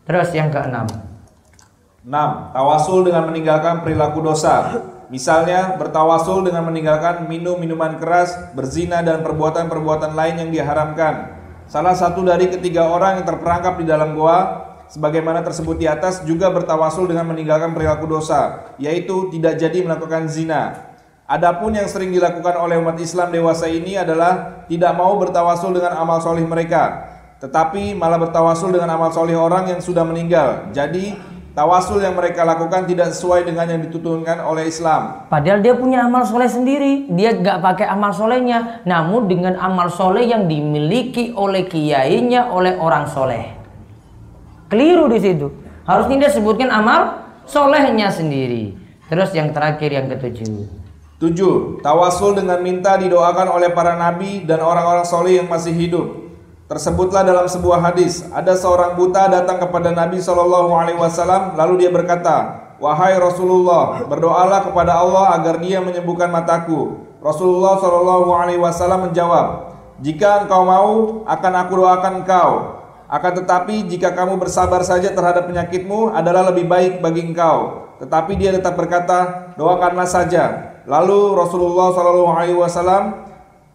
Terus 0.05 0.33
yang 0.33 0.53
keenam. 0.53 0.89
6. 2.05 2.53
Tawasul 2.53 3.09
dengan 3.09 3.29
meninggalkan 3.33 3.81
perilaku 3.81 4.21
dosa. 4.21 4.85
Misalnya 5.09 5.77
bertawasul 5.81 6.45
dengan 6.45 6.69
meninggalkan 6.69 7.29
minum 7.29 7.57
minuman 7.57 7.97
keras, 7.97 8.53
berzina 8.53 9.01
dan 9.01 9.25
perbuatan-perbuatan 9.25 10.13
lain 10.13 10.37
yang 10.45 10.51
diharamkan. 10.53 11.41
Salah 11.65 11.97
satu 11.97 12.21
dari 12.25 12.53
ketiga 12.53 12.89
orang 12.93 13.21
yang 13.21 13.27
terperangkap 13.29 13.81
di 13.81 13.89
dalam 13.89 14.13
goa 14.13 14.69
sebagaimana 14.89 15.41
tersebut 15.41 15.81
di 15.81 15.89
atas 15.89 16.25
juga 16.29 16.53
bertawasul 16.53 17.09
dengan 17.09 17.25
meninggalkan 17.33 17.73
perilaku 17.73 18.05
dosa, 18.05 18.69
yaitu 18.77 19.33
tidak 19.33 19.57
jadi 19.57 19.81
melakukan 19.81 20.29
zina. 20.29 20.93
Adapun 21.25 21.73
yang 21.73 21.89
sering 21.89 22.13
dilakukan 22.13 22.53
oleh 22.61 22.77
umat 22.85 23.01
Islam 23.01 23.33
dewasa 23.33 23.65
ini 23.65 23.97
adalah 23.97 24.69
tidak 24.69 24.93
mau 24.93 25.17
bertawasul 25.17 25.73
dengan 25.73 25.97
amal 25.97 26.21
soleh 26.21 26.45
mereka, 26.45 27.01
tetapi 27.41 27.97
malah 27.97 28.21
bertawasul 28.21 28.77
dengan 28.77 28.93
amal 28.93 29.09
soleh 29.09 29.33
orang 29.33 29.73
yang 29.73 29.81
sudah 29.81 30.05
meninggal. 30.05 30.69
Jadi 30.77 31.17
tawasul 31.57 32.05
yang 32.05 32.13
mereka 32.13 32.45
lakukan 32.45 32.85
tidak 32.85 33.17
sesuai 33.17 33.49
dengan 33.49 33.65
yang 33.73 33.81
dituturkan 33.89 34.45
oleh 34.45 34.69
Islam. 34.69 35.25
Padahal 35.33 35.65
dia 35.65 35.73
punya 35.73 36.05
amal 36.05 36.29
soleh 36.29 36.45
sendiri, 36.45 37.09
dia 37.09 37.33
gak 37.41 37.65
pakai 37.65 37.89
amal 37.89 38.13
solehnya, 38.13 38.85
namun 38.85 39.25
dengan 39.25 39.57
amal 39.57 39.89
soleh 39.89 40.29
yang 40.29 40.45
dimiliki 40.45 41.33
oleh 41.33 41.65
kiainya, 41.65 42.53
oleh 42.53 42.77
orang 42.77 43.09
soleh. 43.09 43.49
Keliru 44.69 45.09
di 45.09 45.25
situ. 45.25 45.49
Harusnya 45.89 46.29
dia 46.29 46.31
sebutkan 46.37 46.69
amal 46.69 47.33
solehnya 47.49 48.13
sendiri. 48.13 48.77
Terus 49.09 49.33
yang 49.33 49.57
terakhir 49.57 49.89
yang 49.89 50.13
ketujuh. 50.13 50.84
Tujuh, 51.25 51.81
tawasul 51.81 52.37
dengan 52.37 52.61
minta 52.61 53.01
didoakan 53.01 53.57
oleh 53.57 53.73
para 53.73 53.97
nabi 53.97 54.45
dan 54.45 54.61
orang-orang 54.61 55.09
soleh 55.09 55.41
yang 55.41 55.49
masih 55.49 55.73
hidup. 55.73 56.05
Tersebutlah 56.69 57.25
dalam 57.25 57.49
sebuah 57.49 57.81
hadis, 57.81 58.29
ada 58.29 58.53
seorang 58.53 58.93
buta 58.93 59.33
datang 59.33 59.57
kepada 59.57 59.89
Nabi 59.89 60.21
Shallallahu 60.21 60.69
Alaihi 60.77 61.01
Wasallam, 61.01 61.57
lalu 61.57 61.81
dia 61.81 61.91
berkata, 61.93 62.61
Wahai 62.77 63.17
Rasulullah, 63.17 64.05
berdoalah 64.05 64.69
kepada 64.69 65.01
Allah 65.01 65.41
agar 65.41 65.65
Dia 65.65 65.81
menyembuhkan 65.81 66.29
mataku. 66.29 67.09
Rasulullah 67.25 67.81
Shallallahu 67.81 68.29
Alaihi 68.29 68.61
Wasallam 68.61 69.09
menjawab, 69.09 69.73
Jika 70.05 70.45
engkau 70.45 70.69
mau, 70.69 70.93
akan 71.25 71.53
aku 71.57 71.73
doakan 71.73 72.13
engkau. 72.21 72.51
Akan 73.09 73.33
tetapi 73.33 73.89
jika 73.89 74.13
kamu 74.13 74.37
bersabar 74.37 74.85
saja 74.85 75.09
terhadap 75.09 75.49
penyakitmu 75.49 76.13
adalah 76.13 76.53
lebih 76.53 76.69
baik 76.69 77.01
bagi 77.01 77.33
engkau. 77.33 77.89
Tetapi 77.97 78.37
dia 78.37 78.53
tetap 78.53 78.77
berkata, 78.77 79.53
doakanlah 79.57 80.05
saja. 80.05 80.74
Lalu 80.85 81.33
Rasulullah 81.33 81.97
Shallallahu 81.97 82.33
Alaihi 82.37 82.59
Wasallam 82.61 83.05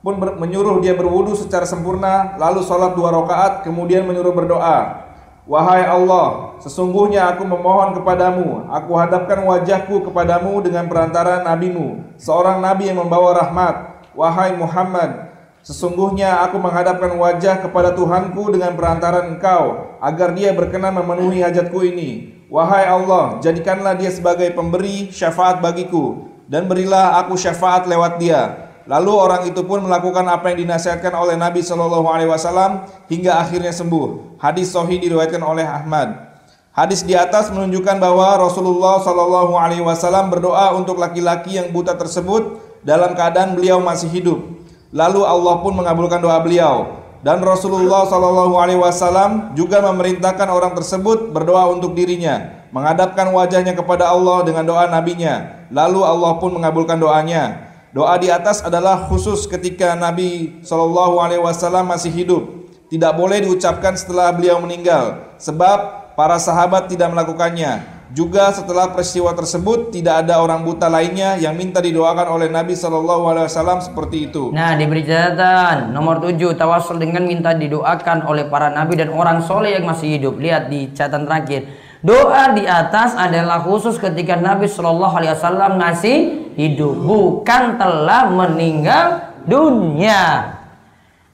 pun 0.06 0.16
menyuruh 0.16 0.78
dia 0.80 0.94
berwudu 0.94 1.34
secara 1.34 1.66
sempurna, 1.66 2.38
lalu 2.38 2.62
sholat 2.64 2.94
dua 2.94 3.10
rakaat, 3.12 3.66
kemudian 3.66 4.06
menyuruh 4.06 4.32
berdoa. 4.32 5.10
Wahai 5.50 5.82
Allah, 5.82 6.54
sesungguhnya 6.62 7.34
aku 7.34 7.42
memohon 7.42 7.98
kepadamu, 7.98 8.70
aku 8.70 8.92
hadapkan 8.94 9.42
wajahku 9.42 10.06
kepadamu 10.06 10.62
dengan 10.62 10.86
perantara 10.86 11.42
nabimu, 11.42 12.06
seorang 12.22 12.62
nabi 12.62 12.94
yang 12.94 13.02
membawa 13.02 13.34
rahmat. 13.42 13.76
Wahai 14.14 14.54
Muhammad, 14.54 15.30
Sesungguhnya 15.60 16.40
aku 16.48 16.56
menghadapkan 16.56 17.20
wajah 17.20 17.60
kepada 17.60 17.92
Tuhanku 17.92 18.48
dengan 18.56 18.80
perantaran 18.80 19.36
engkau 19.36 20.00
agar 20.00 20.32
dia 20.32 20.56
berkenan 20.56 20.96
memenuhi 20.96 21.44
hajatku 21.44 21.84
ini. 21.84 22.40
Wahai 22.48 22.88
Allah, 22.88 23.44
jadikanlah 23.44 24.00
dia 24.00 24.08
sebagai 24.08 24.56
pemberi 24.56 25.12
syafaat 25.12 25.60
bagiku 25.60 26.29
dan 26.50 26.66
berilah 26.66 27.22
aku 27.22 27.38
syafaat 27.38 27.86
lewat 27.86 28.18
dia. 28.18 28.74
Lalu 28.90 29.12
orang 29.14 29.42
itu 29.46 29.62
pun 29.62 29.86
melakukan 29.86 30.26
apa 30.26 30.50
yang 30.50 30.66
dinasihatkan 30.66 31.14
oleh 31.14 31.38
Nabi 31.38 31.62
Shallallahu 31.62 32.10
Alaihi 32.10 32.34
Wasallam 32.34 32.90
hingga 33.06 33.38
akhirnya 33.38 33.70
sembuh. 33.70 34.42
Hadis 34.42 34.74
Sahih 34.74 34.98
diriwayatkan 34.98 35.46
oleh 35.46 35.62
Ahmad. 35.62 36.26
Hadis 36.74 37.06
di 37.06 37.14
atas 37.14 37.54
menunjukkan 37.54 38.02
bahwa 38.02 38.42
Rasulullah 38.42 38.98
Shallallahu 38.98 39.54
Alaihi 39.62 39.86
Wasallam 39.86 40.34
berdoa 40.34 40.74
untuk 40.74 40.98
laki-laki 40.98 41.62
yang 41.62 41.70
buta 41.70 41.94
tersebut 41.94 42.66
dalam 42.82 43.14
keadaan 43.14 43.54
beliau 43.54 43.78
masih 43.78 44.10
hidup. 44.10 44.42
Lalu 44.90 45.22
Allah 45.22 45.62
pun 45.62 45.78
mengabulkan 45.78 46.18
doa 46.18 46.42
beliau. 46.42 46.98
Dan 47.22 47.46
Rasulullah 47.46 48.10
Shallallahu 48.10 48.58
Alaihi 48.58 48.82
Wasallam 48.82 49.54
juga 49.54 49.86
memerintahkan 49.86 50.50
orang 50.50 50.74
tersebut 50.74 51.30
berdoa 51.30 51.70
untuk 51.70 51.94
dirinya, 51.94 52.66
menghadapkan 52.74 53.30
wajahnya 53.30 53.78
kepada 53.78 54.10
Allah 54.10 54.42
dengan 54.48 54.66
doa 54.66 54.90
nabinya. 54.90 55.59
Lalu 55.70 56.02
Allah 56.02 56.38
pun 56.42 56.54
mengabulkan 56.54 56.98
doanya. 56.98 57.70
Doa 57.90 58.18
di 58.22 58.30
atas 58.30 58.62
adalah 58.62 59.10
khusus 59.10 59.50
ketika 59.50 59.98
Nabi 59.98 60.62
Shallallahu 60.62 61.18
Alaihi 61.22 61.42
Wasallam 61.42 61.90
masih 61.90 62.14
hidup. 62.14 62.70
Tidak 62.90 63.14
boleh 63.14 63.46
diucapkan 63.46 63.94
setelah 63.94 64.34
beliau 64.34 64.58
meninggal, 64.62 65.38
sebab 65.38 66.14
para 66.18 66.42
sahabat 66.42 66.90
tidak 66.90 67.14
melakukannya. 67.14 68.00
Juga 68.10 68.50
setelah 68.50 68.90
peristiwa 68.90 69.30
tersebut 69.38 69.94
tidak 69.94 70.26
ada 70.26 70.42
orang 70.42 70.66
buta 70.66 70.90
lainnya 70.90 71.38
yang 71.38 71.54
minta 71.54 71.78
didoakan 71.78 72.26
oleh 72.26 72.50
Nabi 72.50 72.74
Shallallahu 72.74 73.30
Alaihi 73.30 73.46
Wasallam 73.46 73.86
seperti 73.86 74.34
itu. 74.34 74.50
Nah 74.50 74.74
diberi 74.74 75.06
catatan 75.06 75.94
nomor 75.94 76.18
tujuh 76.18 76.58
tawasul 76.58 76.98
dengan 76.98 77.30
minta 77.30 77.54
didoakan 77.54 78.26
oleh 78.26 78.50
para 78.50 78.74
nabi 78.74 78.98
dan 78.98 79.14
orang 79.14 79.46
soleh 79.46 79.78
yang 79.78 79.86
masih 79.86 80.18
hidup. 80.18 80.42
Lihat 80.42 80.74
di 80.74 80.90
catatan 80.90 81.30
terakhir. 81.30 81.89
Doa 82.00 82.56
di 82.56 82.64
atas 82.64 83.12
adalah 83.12 83.60
khusus 83.60 84.00
ketika 84.00 84.40
Nabi 84.40 84.72
Shallallahu 84.72 85.20
Alaihi 85.20 85.36
Wasallam 85.36 85.76
masih 85.76 86.48
hidup, 86.56 86.96
bukan 86.96 87.76
telah 87.76 88.32
meninggal 88.32 89.36
dunia. 89.44 90.56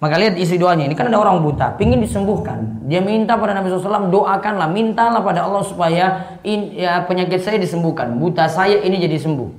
Maka 0.01 0.17
lihat 0.17 0.35
isi 0.41 0.57
doanya. 0.57 0.89
Ini 0.89 0.97
kan 0.97 1.09
ada 1.09 1.21
orang 1.21 1.45
buta, 1.45 1.77
pingin 1.77 2.01
disembuhkan. 2.01 2.81
Dia 2.89 3.01
minta 3.01 3.37
pada 3.37 3.53
Nabi 3.53 3.73
SAW, 3.73 4.09
doakanlah, 4.09 4.69
mintalah 4.69 5.21
pada 5.21 5.45
Allah 5.45 5.61
supaya 5.65 6.37
in, 6.41 6.73
ya, 6.73 7.05
penyakit 7.05 7.45
saya 7.45 7.61
disembuhkan. 7.61 8.17
Buta 8.17 8.49
saya 8.49 8.81
ini 8.81 9.01
jadi 9.01 9.21
sembuh. 9.21 9.49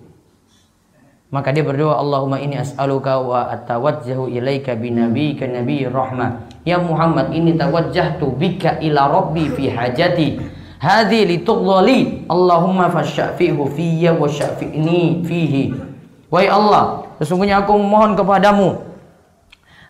Maka 1.34 1.50
dia 1.50 1.66
berdoa, 1.66 1.98
Allahumma 1.98 2.38
ini 2.38 2.58
as'aluka 2.62 3.18
wa 3.18 3.50
atawajjahu 3.50 4.30
ilaika 4.30 4.78
binabika 4.78 5.50
nabi 5.50 5.82
rahmah. 5.82 6.46
Ya 6.62 6.78
Muhammad, 6.78 7.34
ini 7.34 7.58
tawajjahtu 7.58 8.30
bika 8.38 8.78
ila 8.78 9.10
rabbi 9.10 9.50
fi 9.50 9.66
hajati. 9.66 10.55
Hadhi 10.76 11.24
li 11.24 11.36
tughlali. 11.42 12.28
Allahumma 12.28 12.92
fasyafihu 12.92 13.68
fiyya 13.72 14.12
wa 14.16 14.28
syafi'ni 14.28 15.24
fihi. 15.24 15.72
Wahai 16.28 16.50
Allah, 16.50 17.06
sesungguhnya 17.22 17.62
aku 17.62 17.78
memohon 17.78 18.18
kepadamu 18.18 18.86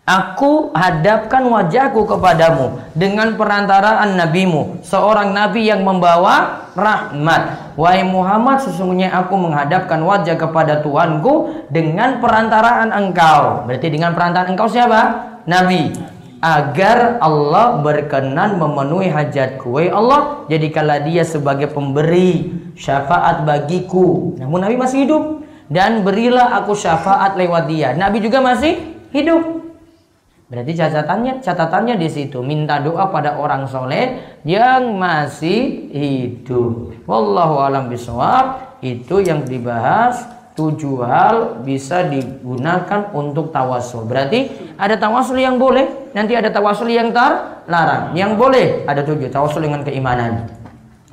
Aku 0.07 0.71
hadapkan 0.71 1.43
wajahku 1.43 2.07
kepadamu 2.07 2.79
dengan 2.95 3.35
perantaraan 3.35 4.15
nabimu, 4.15 4.79
seorang 4.79 5.35
nabi 5.35 5.67
yang 5.67 5.83
membawa 5.83 6.63
rahmat. 6.79 7.75
Wahai 7.75 8.07
Muhammad, 8.07 8.63
sesungguhnya 8.63 9.11
aku 9.11 9.35
menghadapkan 9.35 9.99
wajah 9.99 10.39
kepada 10.39 10.79
Tuhanku 10.79 11.67
dengan 11.67 12.23
perantaraan 12.23 12.95
engkau. 12.95 13.67
Berarti 13.67 13.91
dengan 13.91 14.15
perantaraan 14.15 14.55
engkau 14.55 14.71
siapa? 14.71 15.27
Nabi. 15.43 15.91
Agar 16.37 17.17
Allah 17.17 17.81
berkenan 17.81 18.61
memenuhi 18.61 19.09
hajatku. 19.09 19.73
Wahai 19.73 19.89
Allah, 19.89 20.45
jadikanlah 20.45 21.01
dia 21.01 21.25
sebagai 21.25 21.73
pemberi 21.73 22.53
syafaat 22.77 23.41
bagiku. 23.41 24.37
Namun 24.37 24.61
Nabi 24.61 24.77
masih 24.77 25.09
hidup. 25.09 25.23
Dan 25.67 26.05
berilah 26.05 26.61
aku 26.61 26.77
syafaat 26.77 27.35
lewat 27.35 27.67
dia. 27.67 27.97
Nabi 27.97 28.21
juga 28.21 28.39
masih 28.39 28.77
hidup. 29.11 29.57
Berarti 30.47 30.79
catatannya 30.79 31.43
catatannya 31.43 31.99
di 31.99 32.07
situ 32.07 32.39
minta 32.39 32.79
doa 32.79 33.11
pada 33.11 33.35
orang 33.35 33.67
soleh 33.67 34.39
yang 34.47 34.95
masih 34.95 35.91
hidup. 35.91 37.03
Wallahu 37.03 37.59
alam 37.59 37.91
bisawab 37.91 38.79
itu 38.79 39.19
yang 39.19 39.43
dibahas 39.43 40.36
tujuh 40.57 41.05
hal 41.05 41.61
bisa 41.61 42.01
digunakan 42.09 43.13
untuk 43.13 43.53
tawasul. 43.53 44.09
Berarti 44.09 44.73
ada 44.73 44.97
tawasul 44.97 45.37
yang 45.37 45.61
boleh, 45.61 46.09
nanti 46.17 46.33
ada 46.33 46.49
tawasul 46.49 46.89
yang 46.89 47.13
terlarang. 47.13 48.17
Yang 48.17 48.31
boleh 48.33 48.65
ada 48.89 49.05
tujuh, 49.05 49.29
tawasul 49.29 49.61
dengan 49.61 49.85
keimanan. 49.85 50.49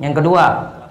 Yang 0.01 0.25
kedua, 0.25 0.45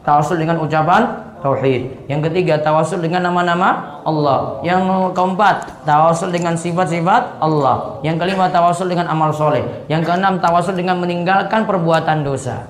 tawasul 0.05 0.37
dengan 0.37 0.61
ucapan 0.61 1.33
tauhid. 1.41 2.07
Yang 2.07 2.29
ketiga, 2.29 2.61
tawasul 2.61 3.01
dengan 3.01 3.25
nama-nama 3.25 3.99
Allah. 4.05 4.61
Yang 4.61 5.11
keempat, 5.17 5.83
tawasul 5.83 6.29
dengan 6.29 6.53
sifat-sifat 6.53 7.41
Allah. 7.41 7.99
Yang 8.05 8.21
kelima, 8.21 8.53
tawasul 8.53 8.87
dengan 8.87 9.09
amal 9.09 9.33
soleh. 9.33 9.65
Yang 9.89 10.13
keenam, 10.13 10.37
tawasul 10.39 10.77
dengan 10.77 11.01
meninggalkan 11.01 11.65
perbuatan 11.65 12.21
dosa. 12.21 12.69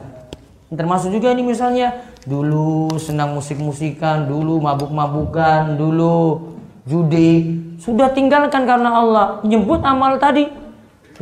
Termasuk 0.73 1.13
juga 1.13 1.29
ini 1.29 1.45
misalnya 1.45 2.12
dulu 2.23 2.95
senang 2.99 3.35
musik-musikan, 3.35 4.27
dulu 4.27 4.59
mabuk-mabukan, 4.63 5.75
dulu 5.75 6.51
judi. 6.87 7.59
Sudah 7.79 8.11
tinggalkan 8.11 8.63
karena 8.63 8.89
Allah. 8.95 9.25
Nyebut 9.43 9.83
amal 9.83 10.19
tadi. 10.19 10.47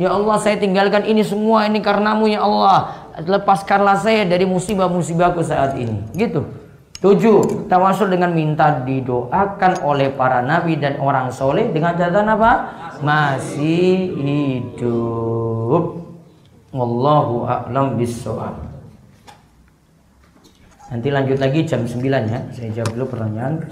Ya 0.00 0.08
Allah 0.08 0.40
saya 0.40 0.56
tinggalkan 0.56 1.04
ini 1.04 1.20
semua 1.20 1.68
ini 1.68 1.82
karenamu 1.84 2.24
ya 2.30 2.40
Allah. 2.40 3.10
Lepaskanlah 3.20 4.00
saya 4.00 4.24
dari 4.24 4.48
musibah-musibahku 4.48 5.44
saat 5.44 5.76
ini. 5.76 6.00
Gitu. 6.16 6.42
Tujuh, 7.02 7.66
tawasul 7.66 8.14
dengan 8.14 8.30
minta 8.30 8.78
didoakan 8.86 9.82
oleh 9.82 10.14
para 10.14 10.38
nabi 10.38 10.78
dan 10.78 11.02
orang 11.02 11.34
soleh 11.34 11.66
dengan 11.74 11.98
catatan 11.98 12.30
apa? 12.30 12.52
Masih 13.02 14.22
hidup. 14.22 15.98
Wallahu 16.70 17.42
a'lam 17.44 17.98
bishawab. 17.98 18.71
Nanti 20.92 21.08
lanjut 21.08 21.40
lagi 21.40 21.64
jam 21.64 21.88
9 21.88 22.04
ya. 22.04 22.40
Saya 22.52 22.68
jawab 22.76 22.92
dulu 22.92 23.16
pertanyaan. 23.16 23.64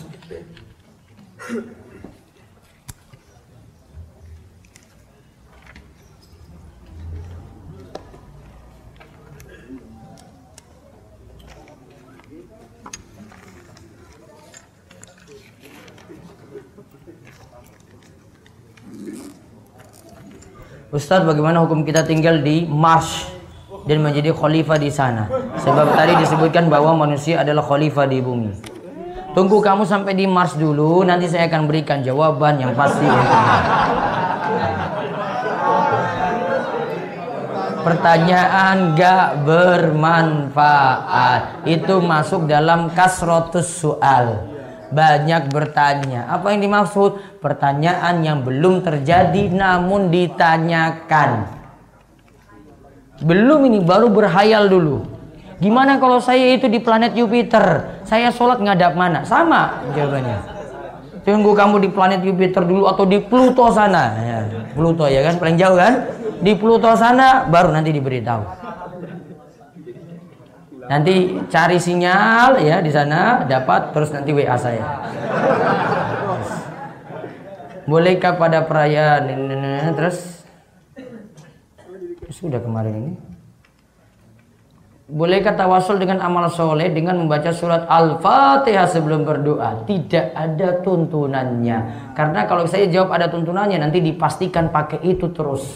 Ustadz 20.91 21.29
bagaimana 21.29 21.61
hukum 21.63 21.85
kita 21.85 22.03
tinggal 22.03 22.41
di 22.41 22.65
Mars 22.65 23.40
dan 23.91 24.07
menjadi 24.07 24.31
khalifah 24.31 24.79
di 24.79 24.87
sana. 24.87 25.27
Sebab 25.59 25.99
tadi 25.99 26.15
disebutkan 26.23 26.71
bahwa 26.71 26.95
manusia 26.95 27.43
adalah 27.43 27.67
khalifah 27.67 28.07
di 28.07 28.23
bumi. 28.23 28.55
Tunggu 29.35 29.59
kamu 29.59 29.83
sampai 29.83 30.15
di 30.15 30.31
Mars 30.31 30.55
dulu, 30.55 31.03
nanti 31.03 31.27
saya 31.27 31.51
akan 31.51 31.67
berikan 31.67 31.99
jawaban 32.07 32.63
yang 32.63 32.71
pasti 32.75 33.07
Pertanyaan 37.81 38.93
gak 38.93 39.41
bermanfaat 39.49 41.65
Itu 41.65 42.05
masuk 42.05 42.45
dalam 42.45 42.93
kasrotus 42.93 43.71
soal 43.71 44.45
Banyak 44.93 45.49
bertanya 45.49 46.29
Apa 46.29 46.53
yang 46.53 46.61
dimaksud? 46.61 47.41
Pertanyaan 47.41 48.21
yang 48.21 48.45
belum 48.45 48.85
terjadi 48.85 49.49
namun 49.49 50.13
ditanyakan 50.13 51.60
belum 53.21 53.69
ini 53.69 53.79
baru 53.85 54.09
berhayal 54.09 54.69
dulu. 54.69 55.05
Gimana 55.61 56.01
kalau 56.01 56.17
saya 56.25 56.57
itu 56.57 56.73
di 56.73 56.81
planet 56.81 57.13
Jupiter? 57.13 58.01
Saya 58.09 58.33
sholat 58.33 58.65
ngadap 58.65 58.97
mana? 58.97 59.21
Sama 59.29 59.85
jawabannya. 59.93 60.41
Tunggu 61.21 61.53
kamu 61.53 61.85
di 61.85 61.89
planet 61.93 62.25
Jupiter 62.25 62.65
dulu 62.65 62.89
atau 62.89 63.05
di 63.05 63.21
Pluto 63.21 63.69
sana. 63.69 64.05
Ya, 64.25 64.39
Pluto 64.73 65.05
ya 65.05 65.21
kan 65.21 65.37
paling 65.37 65.61
jauh 65.61 65.77
kan? 65.77 66.09
Di 66.41 66.57
Pluto 66.57 66.97
sana 66.97 67.45
baru 67.45 67.77
nanti 67.77 67.93
diberitahu. 67.93 68.41
Nanti 70.89 71.45
cari 71.53 71.77
sinyal 71.77 72.65
ya 72.65 72.81
di 72.81 72.89
sana 72.89 73.45
dapat 73.45 73.93
terus 73.93 74.11
nanti 74.17 74.33
WA 74.33 74.57
saya. 74.57 74.83
Bolehkah 77.85 78.41
pada 78.41 78.65
perayaan 78.65 79.29
terus 79.93 80.40
sudah 82.33 82.63
kemarin 82.63 82.95
ini. 82.95 83.15
Bolehkah 85.11 85.59
tawasul 85.59 85.99
dengan 85.99 86.23
amal 86.23 86.47
soleh 86.47 86.87
dengan 86.95 87.19
membaca 87.19 87.51
surat 87.51 87.83
Al-Fatihah 87.91 88.87
sebelum 88.87 89.27
berdoa? 89.27 89.83
Tidak 89.83 90.39
ada 90.39 90.79
tuntunannya. 90.87 91.79
Karena 92.15 92.47
kalau 92.47 92.71
saya 92.71 92.87
jawab 92.87 93.19
ada 93.19 93.27
tuntunannya 93.27 93.83
nanti 93.83 93.99
dipastikan 93.99 94.71
pakai 94.71 95.03
itu 95.03 95.35
terus. 95.35 95.67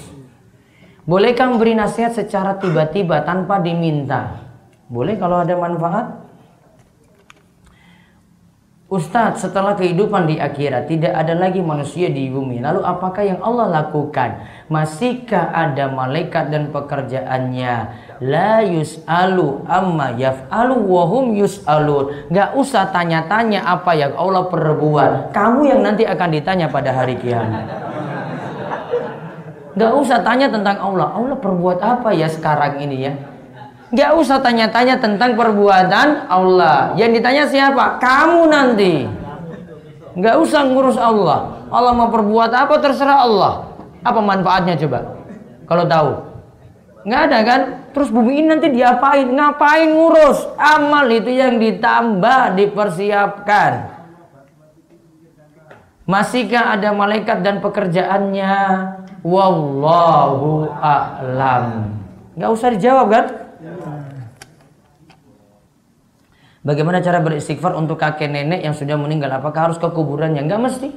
Bolehkah 1.03 1.51
memberi 1.51 1.75
nasihat 1.75 2.15
secara 2.15 2.57
tiba-tiba 2.63 3.27
tanpa 3.27 3.59
diminta? 3.59 4.39
Boleh 4.87 5.19
kalau 5.19 5.43
ada 5.43 5.59
manfaat? 5.59 6.24
Ustadz 8.95 9.43
setelah 9.43 9.75
kehidupan 9.75 10.31
di 10.31 10.39
akhirat 10.39 10.87
tidak 10.87 11.11
ada 11.19 11.35
lagi 11.35 11.59
manusia 11.59 12.07
di 12.07 12.31
bumi. 12.31 12.63
Lalu 12.63 12.87
apakah 12.87 13.27
yang 13.27 13.43
Allah 13.43 13.83
lakukan? 13.83 14.39
Masihkah 14.71 15.51
ada 15.51 15.91
malaikat 15.91 16.55
dan 16.55 16.71
pekerjaannya? 16.71 17.75
La 18.23 18.63
yus'alu 18.63 19.67
amma 19.67 20.15
yaf'alu 20.15 20.79
wahum 20.87 21.35
yus'alun. 21.35 22.31
Gak 22.31 22.55
usah 22.55 22.95
tanya-tanya 22.95 23.67
apa 23.67 23.99
yang 23.99 24.15
Allah 24.15 24.47
perbuat. 24.47 25.35
Kamu 25.35 25.67
yang 25.67 25.83
nanti 25.83 26.07
akan 26.07 26.29
ditanya 26.31 26.71
pada 26.71 26.95
hari 26.95 27.19
kiamat. 27.19 27.67
Gak 29.75 29.91
usah 29.91 30.23
tanya 30.23 30.47
tentang 30.47 30.79
Allah. 30.79 31.11
Allah 31.19 31.35
perbuat 31.35 31.83
apa 31.83 32.15
ya 32.15 32.31
sekarang 32.31 32.79
ini 32.79 33.11
ya? 33.11 33.34
Gak 33.95 34.11
usah 34.19 34.43
tanya-tanya 34.43 34.99
tentang 34.99 35.39
perbuatan 35.39 36.27
Allah. 36.27 36.99
Yang 36.99 37.23
ditanya 37.23 37.45
siapa? 37.47 38.03
Kamu 38.03 38.51
nanti. 38.51 39.07
Gak 40.19 40.37
usah 40.43 40.67
ngurus 40.67 40.99
Allah. 40.99 41.63
Allah 41.71 41.93
mau 41.95 42.11
perbuat 42.11 42.51
apa 42.51 42.75
terserah 42.83 43.23
Allah. 43.23 43.55
Apa 44.03 44.19
manfaatnya 44.19 44.75
coba? 44.83 45.15
Kalau 45.71 45.85
tahu. 45.87 46.11
Nggak 47.05 47.23
ada 47.31 47.39
kan? 47.45 47.61
Terus 47.93 48.09
bumi 48.09 48.41
ini 48.41 48.49
nanti 48.49 48.73
diapain? 48.73 49.29
Ngapain 49.29 49.93
ngurus? 49.93 50.49
Amal 50.57 51.07
itu 51.13 51.31
yang 51.31 51.61
ditambah, 51.61 52.57
dipersiapkan. 52.57 53.73
Masihkah 56.05 56.77
ada 56.77 56.93
malaikat 56.93 57.41
dan 57.45 57.61
pekerjaannya? 57.65 58.57
Wallahu 59.25 60.69
a'lam. 60.81 61.97
Nggak 62.37 62.51
usah 62.53 62.69
dijawab 62.77 63.07
kan? 63.09 63.44
Bagaimana 66.65 67.05
cara 67.05 67.21
beristighfar 67.21 67.77
untuk 67.77 68.01
kakek 68.01 68.33
nenek 68.33 68.65
yang 68.65 68.73
sudah 68.73 68.97
meninggal? 68.97 69.29
Apakah 69.37 69.69
harus 69.69 69.77
ke 69.77 69.85
kuburannya? 69.85 70.49
Enggak 70.49 70.65
mesti. 70.65 70.89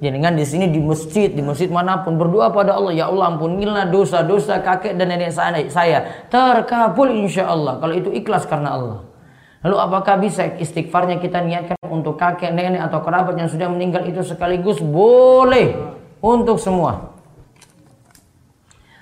Jangan 0.00 0.32
di 0.32 0.48
sini 0.48 0.72
di 0.72 0.80
masjid, 0.80 1.28
di 1.28 1.44
masjid 1.44 1.68
mana 1.68 2.00
pun 2.00 2.16
berdoa 2.16 2.48
pada 2.48 2.72
Allah, 2.72 2.96
ya 2.96 3.12
Allah 3.12 3.36
ampunilah 3.36 3.92
dosa-dosa 3.92 4.64
kakek 4.64 4.96
dan 4.96 5.12
nenek 5.12 5.28
saya. 5.68 6.24
Terkabul 6.32 7.12
insya 7.12 7.52
Allah. 7.52 7.76
Kalau 7.76 7.92
itu 7.92 8.08
ikhlas 8.08 8.48
karena 8.48 8.80
Allah. 8.80 9.04
Lalu 9.60 9.76
apakah 9.76 10.16
bisa 10.16 10.56
istighfarnya 10.56 11.20
kita 11.20 11.44
niatkan 11.44 11.76
untuk 11.92 12.16
kakek, 12.16 12.48
nenek 12.48 12.80
atau 12.88 13.04
kerabat 13.04 13.36
yang 13.36 13.52
sudah 13.52 13.68
meninggal 13.68 14.08
itu 14.08 14.24
sekaligus? 14.24 14.80
Boleh 14.80 15.76
untuk 16.24 16.56
semua. 16.56 17.19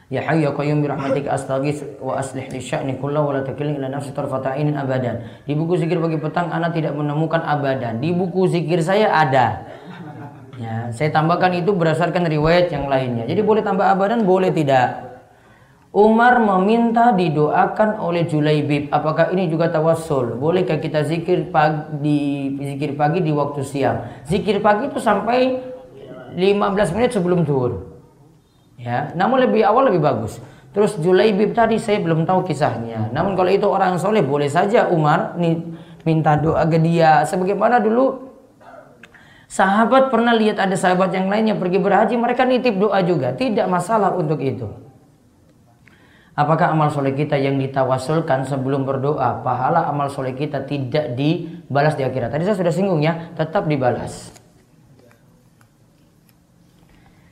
Ya 0.09 0.25
hayyu 0.25 0.49
ya 0.49 0.51
qayyum 0.57 0.81
bi 0.81 0.89
rahmatika 0.89 1.37
astaghits 1.37 1.85
wa 2.01 2.17
aslih 2.17 2.49
li 2.49 2.65
sya'ni 2.65 2.97
kullahu 2.97 3.29
wa 3.29 3.33
la 3.37 3.43
takilni 3.45 3.77
ila 3.77 3.93
nafsi 3.93 4.09
tarfata 4.17 4.57
ainin 4.57 4.73
abadan. 4.81 5.21
Di 5.45 5.53
buku 5.53 5.77
zikir 5.77 6.01
pagi 6.01 6.17
petang 6.17 6.49
anak 6.49 6.73
tidak 6.73 6.97
menemukan 6.97 7.45
abadan. 7.45 8.01
Di 8.01 8.17
buku 8.17 8.49
zikir 8.49 8.81
saya 8.81 9.13
ada. 9.13 9.69
Ya, 10.57 10.89
saya 10.97 11.13
tambahkan 11.13 11.61
itu 11.61 11.77
berdasarkan 11.77 12.25
riwayat 12.25 12.73
yang 12.73 12.89
lainnya. 12.89 13.29
Jadi 13.29 13.45
boleh 13.45 13.61
tambah 13.61 13.85
abadan, 13.85 14.25
boleh 14.25 14.49
tidak. 14.49 15.09
Umar 15.93 16.41
meminta 16.41 17.13
didoakan 17.13 18.01
oleh 18.01 18.25
Julaibib. 18.25 18.89
Apakah 18.89 19.29
ini 19.37 19.53
juga 19.53 19.69
tawassul? 19.69 20.41
Bolehkah 20.41 20.81
kita 20.81 21.05
zikir 21.05 21.53
pagi 21.53 22.57
zikir 22.61 22.97
pagi 22.97 23.21
di 23.21 23.33
waktu 23.33 23.61
siang? 23.61 24.25
Zikir 24.25 24.65
pagi 24.65 24.89
itu 24.89 25.01
sampai 25.01 25.61
15 26.33 26.97
menit 26.97 27.13
sebelum 27.13 27.45
zuhur. 27.45 27.98
Ya, 28.79 29.11
namun 29.19 29.43
lebih 29.43 29.67
awal 29.67 29.91
lebih 29.91 30.01
bagus. 30.07 30.39
Terus 30.71 30.95
Julaibib 31.03 31.51
tadi 31.51 31.83
saya 31.83 31.99
belum 31.99 32.23
tahu 32.23 32.47
kisahnya. 32.47 33.11
Namun 33.11 33.35
kalau 33.35 33.51
itu 33.51 33.67
orang 33.67 33.99
soleh 33.99 34.23
boleh 34.23 34.47
saja 34.47 34.87
Umar 34.87 35.35
nih 35.35 35.59
minta 36.07 36.39
doa 36.39 36.63
ke 36.63 36.79
dia. 36.79 37.27
Sebagaimana 37.27 37.83
dulu 37.83 38.31
sahabat 39.51 40.15
pernah 40.15 40.31
lihat 40.39 40.63
ada 40.63 40.79
sahabat 40.79 41.11
yang 41.11 41.27
lainnya 41.27 41.59
pergi 41.59 41.83
berhaji 41.83 42.15
mereka 42.15 42.47
nitip 42.47 42.79
doa 42.79 43.03
juga. 43.03 43.35
Tidak 43.35 43.67
masalah 43.67 44.15
untuk 44.15 44.39
itu. 44.39 44.71
Apakah 46.39 46.71
amal 46.71 46.95
soleh 46.95 47.19
kita 47.19 47.35
yang 47.35 47.59
ditawasulkan 47.59 48.47
sebelum 48.47 48.87
berdoa, 48.87 49.43
pahala 49.43 49.91
amal 49.91 50.07
soleh 50.07 50.39
kita 50.39 50.63
tidak 50.71 51.19
dibalas 51.19 51.99
di 51.99 52.07
akhirat? 52.07 52.31
Tadi 52.31 52.47
saya 52.47 52.55
sudah 52.55 52.71
singgung 52.71 53.03
ya, 53.03 53.35
tetap 53.35 53.67
dibalas. 53.67 54.31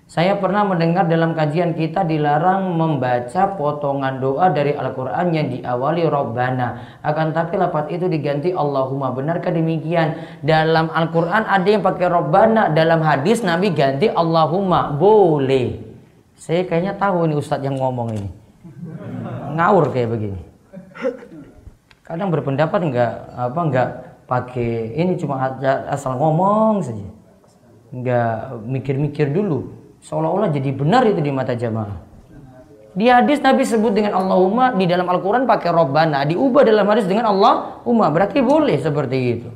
Saya 0.06 0.38
pernah 0.38 0.62
mendengar 0.62 1.10
dalam 1.10 1.34
kajian 1.34 1.74
kita 1.74 2.06
dilarang 2.06 2.78
membaca 2.78 3.58
potongan 3.58 4.22
doa 4.22 4.54
dari 4.54 4.70
Al-Quran 4.70 5.26
yang 5.34 5.46
diawali 5.50 6.06
Robbana. 6.06 6.98
Akan 7.02 7.34
tapi 7.34 7.58
lapat 7.58 7.90
itu 7.90 8.06
diganti 8.06 8.54
Allahumma. 8.54 9.10
Benarkah 9.10 9.50
demikian? 9.50 10.14
Dalam 10.46 10.94
Al-Quran 10.94 11.42
ada 11.42 11.66
yang 11.66 11.82
pakai 11.82 12.06
Robbana. 12.06 12.70
Dalam 12.70 13.02
hadis 13.02 13.42
Nabi 13.42 13.74
ganti 13.74 14.06
Allahumma. 14.06 14.94
Boleh. 14.94 15.82
Saya 16.38 16.62
kayaknya 16.62 16.94
tahu 16.94 17.26
ini 17.26 17.34
Ustadz 17.34 17.66
yang 17.66 17.74
ngomong 17.74 18.14
ini 18.14 18.46
ngawur 19.56 19.90
kayak 19.90 20.08
begini. 20.12 20.40
Kadang 22.04 22.30
berpendapat 22.30 22.80
enggak 22.86 23.12
apa 23.34 23.60
enggak 23.66 23.88
pakai 24.30 24.94
ini 24.94 25.18
cuma 25.18 25.56
asal 25.90 26.14
ngomong 26.20 26.84
saja. 26.84 27.06
Enggak 27.90 28.60
mikir-mikir 28.62 29.32
dulu. 29.32 29.72
Seolah-olah 30.06 30.54
jadi 30.54 30.70
benar 30.70 31.02
itu 31.10 31.18
di 31.18 31.34
mata 31.34 31.58
jamaah. 31.58 31.98
Di 32.96 33.10
hadis 33.10 33.42
Nabi 33.42 33.66
sebut 33.66 33.92
dengan 33.92 34.16
Allahumma, 34.16 34.72
di 34.72 34.88
dalam 34.88 35.04
Al-Quran 35.10 35.44
pakai 35.44 35.68
Robbana. 35.68 36.24
Diubah 36.24 36.62
dalam 36.64 36.86
hadis 36.88 37.04
dengan 37.04 37.28
Allahumma. 37.28 38.08
Berarti 38.08 38.40
boleh 38.40 38.78
seperti 38.80 39.18
itu. 39.18 39.50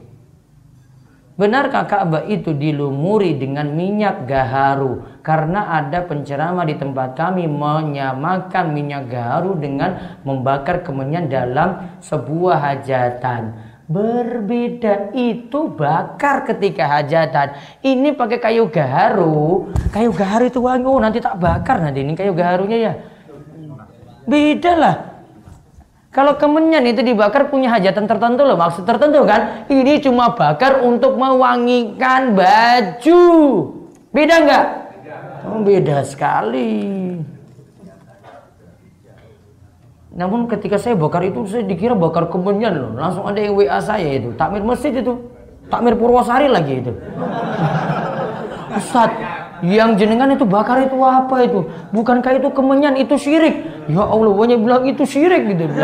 Benarkah 1.41 1.89
Ka'bah 1.89 2.29
itu 2.29 2.53
dilumuri 2.53 3.33
dengan 3.33 3.73
minyak 3.73 4.29
gaharu? 4.29 5.25
Karena 5.25 5.73
ada 5.73 6.05
penceramah 6.05 6.69
di 6.69 6.77
tempat 6.77 7.17
kami 7.17 7.49
menyamakan 7.49 8.77
minyak 8.77 9.09
gaharu 9.09 9.57
dengan 9.57 10.21
membakar 10.21 10.85
kemenyan 10.85 11.33
dalam 11.33 11.97
sebuah 12.05 12.61
hajatan. 12.61 13.57
Berbeda 13.91 15.11
itu 15.19 15.67
bakar 15.75 16.47
ketika 16.47 16.87
hajatan. 16.87 17.59
Ini 17.83 18.15
pakai 18.15 18.39
kayu 18.39 18.71
gaharu. 18.71 19.67
Kayu 19.91 20.15
gaharu 20.15 20.47
itu 20.47 20.63
wangi. 20.63 20.87
Oh, 20.87 21.03
nanti 21.03 21.19
tak 21.19 21.43
bakar 21.43 21.83
nanti 21.83 22.07
ini 22.07 22.15
kayu 22.15 22.31
gaharunya 22.31 22.79
ya. 22.79 22.93
Beda 24.31 24.73
lah. 24.79 24.97
Kalau 26.15 26.39
kemenyan 26.39 26.87
itu 26.87 27.03
dibakar 27.03 27.51
punya 27.51 27.71
hajatan 27.71 28.07
tertentu 28.07 28.43
loh, 28.47 28.59
maksud 28.59 28.87
tertentu 28.87 29.27
kan? 29.27 29.67
Ini 29.67 29.99
cuma 30.03 30.39
bakar 30.39 30.87
untuk 30.87 31.19
mewangikan 31.19 32.35
baju. 32.35 33.23
Beda 34.15 34.35
nggak? 34.39 34.67
Oh, 35.51 35.63
beda 35.67 36.07
sekali. 36.07 37.19
Namun 40.21 40.45
ketika 40.53 40.77
saya 40.77 40.93
bakar 40.93 41.25
itu 41.25 41.49
saya 41.49 41.65
dikira 41.65 41.97
bakar 41.97 42.29
kemenyan 42.29 42.77
loh. 42.77 42.93
Langsung 42.93 43.25
ada 43.25 43.41
yang 43.41 43.57
WA 43.57 43.81
saya 43.81 44.21
itu. 44.21 44.37
Takmir 44.37 44.61
masjid 44.61 44.93
itu. 44.93 45.17
Takmir 45.73 45.97
Purwosari 45.97 46.45
lagi 46.45 46.85
itu. 46.85 46.93
Ustaz, 48.77 49.17
yang 49.65 49.97
jenengan 49.97 50.29
itu 50.29 50.45
bakar 50.45 50.85
itu 50.85 50.93
apa 51.01 51.41
itu? 51.41 51.65
Bukankah 51.97 52.37
itu 52.37 52.53
kemenyan, 52.53 53.01
itu 53.01 53.17
syirik? 53.17 53.65
Ya 53.89 54.05
Allah, 54.05 54.37
banyak 54.37 54.61
bilang 54.61 54.85
itu 54.85 55.09
syirik 55.09 55.57
gitu. 55.57 55.73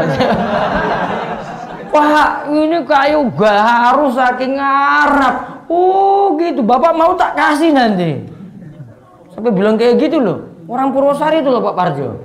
Pak, 1.97 2.53
ini 2.53 2.85
kayu 2.85 3.33
garu 3.33 4.13
saking 4.13 4.61
Arab. 4.61 5.65
Oh 5.65 6.37
gitu, 6.37 6.61
Bapak 6.61 6.93
mau 6.93 7.17
tak 7.17 7.41
kasih 7.41 7.73
nanti. 7.73 8.21
Sampai 9.33 9.49
bilang 9.49 9.81
kayak 9.81 9.97
gitu 9.97 10.21
loh. 10.21 10.45
Orang 10.69 10.93
Purwosari 10.93 11.41
itu 11.41 11.49
loh 11.49 11.65
Pak 11.65 11.73
Parjo. 11.73 12.21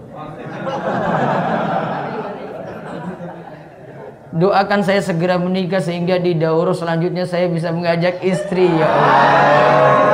Doakan 4.31 4.79
saya 4.87 5.03
segera 5.03 5.35
menikah 5.35 5.83
sehingga 5.83 6.15
di 6.15 6.39
daurah 6.39 6.71
selanjutnya 6.71 7.27
saya 7.27 7.51
bisa 7.51 7.67
mengajak 7.75 8.23
istri 8.23 8.63
ya 8.63 8.87
Allah 8.87 10.11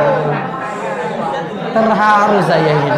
terharu 1.77 2.39
saya 2.45 2.71
ini. 2.73 2.91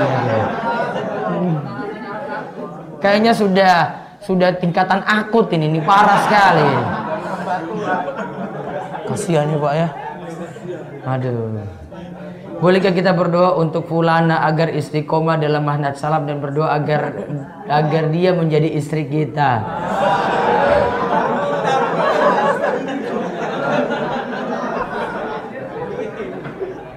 Kayaknya 2.99 3.33
sudah 3.35 3.73
sudah 4.19 4.49
tingkatan 4.59 4.99
akut 5.07 5.47
ini, 5.55 5.71
ini 5.71 5.79
parah 5.83 6.19
sekali. 6.27 6.69
Kasihan 9.07 9.47
ya 9.49 9.57
Pak 9.57 9.73
ya. 9.73 9.87
Aduh. 11.07 11.63
Bolehkah 12.59 12.91
kita 12.91 13.15
berdoa 13.15 13.55
untuk 13.55 13.87
fulana 13.87 14.43
agar 14.43 14.67
istiqomah 14.67 15.39
dalam 15.39 15.63
mahnat 15.63 15.95
salam 15.95 16.27
dan 16.27 16.43
berdoa 16.43 16.75
agar 16.75 17.15
agar 17.71 18.11
dia 18.11 18.35
menjadi 18.35 18.67
istri 18.75 19.07
kita? 19.07 19.63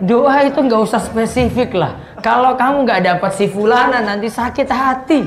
Doa 0.02 0.50
itu 0.50 0.58
nggak 0.58 0.82
usah 0.82 0.98
spesifik 0.98 1.78
lah. 1.78 2.18
Kalau 2.18 2.58
kamu 2.58 2.82
nggak 2.82 3.00
dapat 3.06 3.30
si 3.38 3.46
fulana 3.46 4.02
nanti 4.02 4.26
sakit 4.26 4.66
hati. 4.66 5.22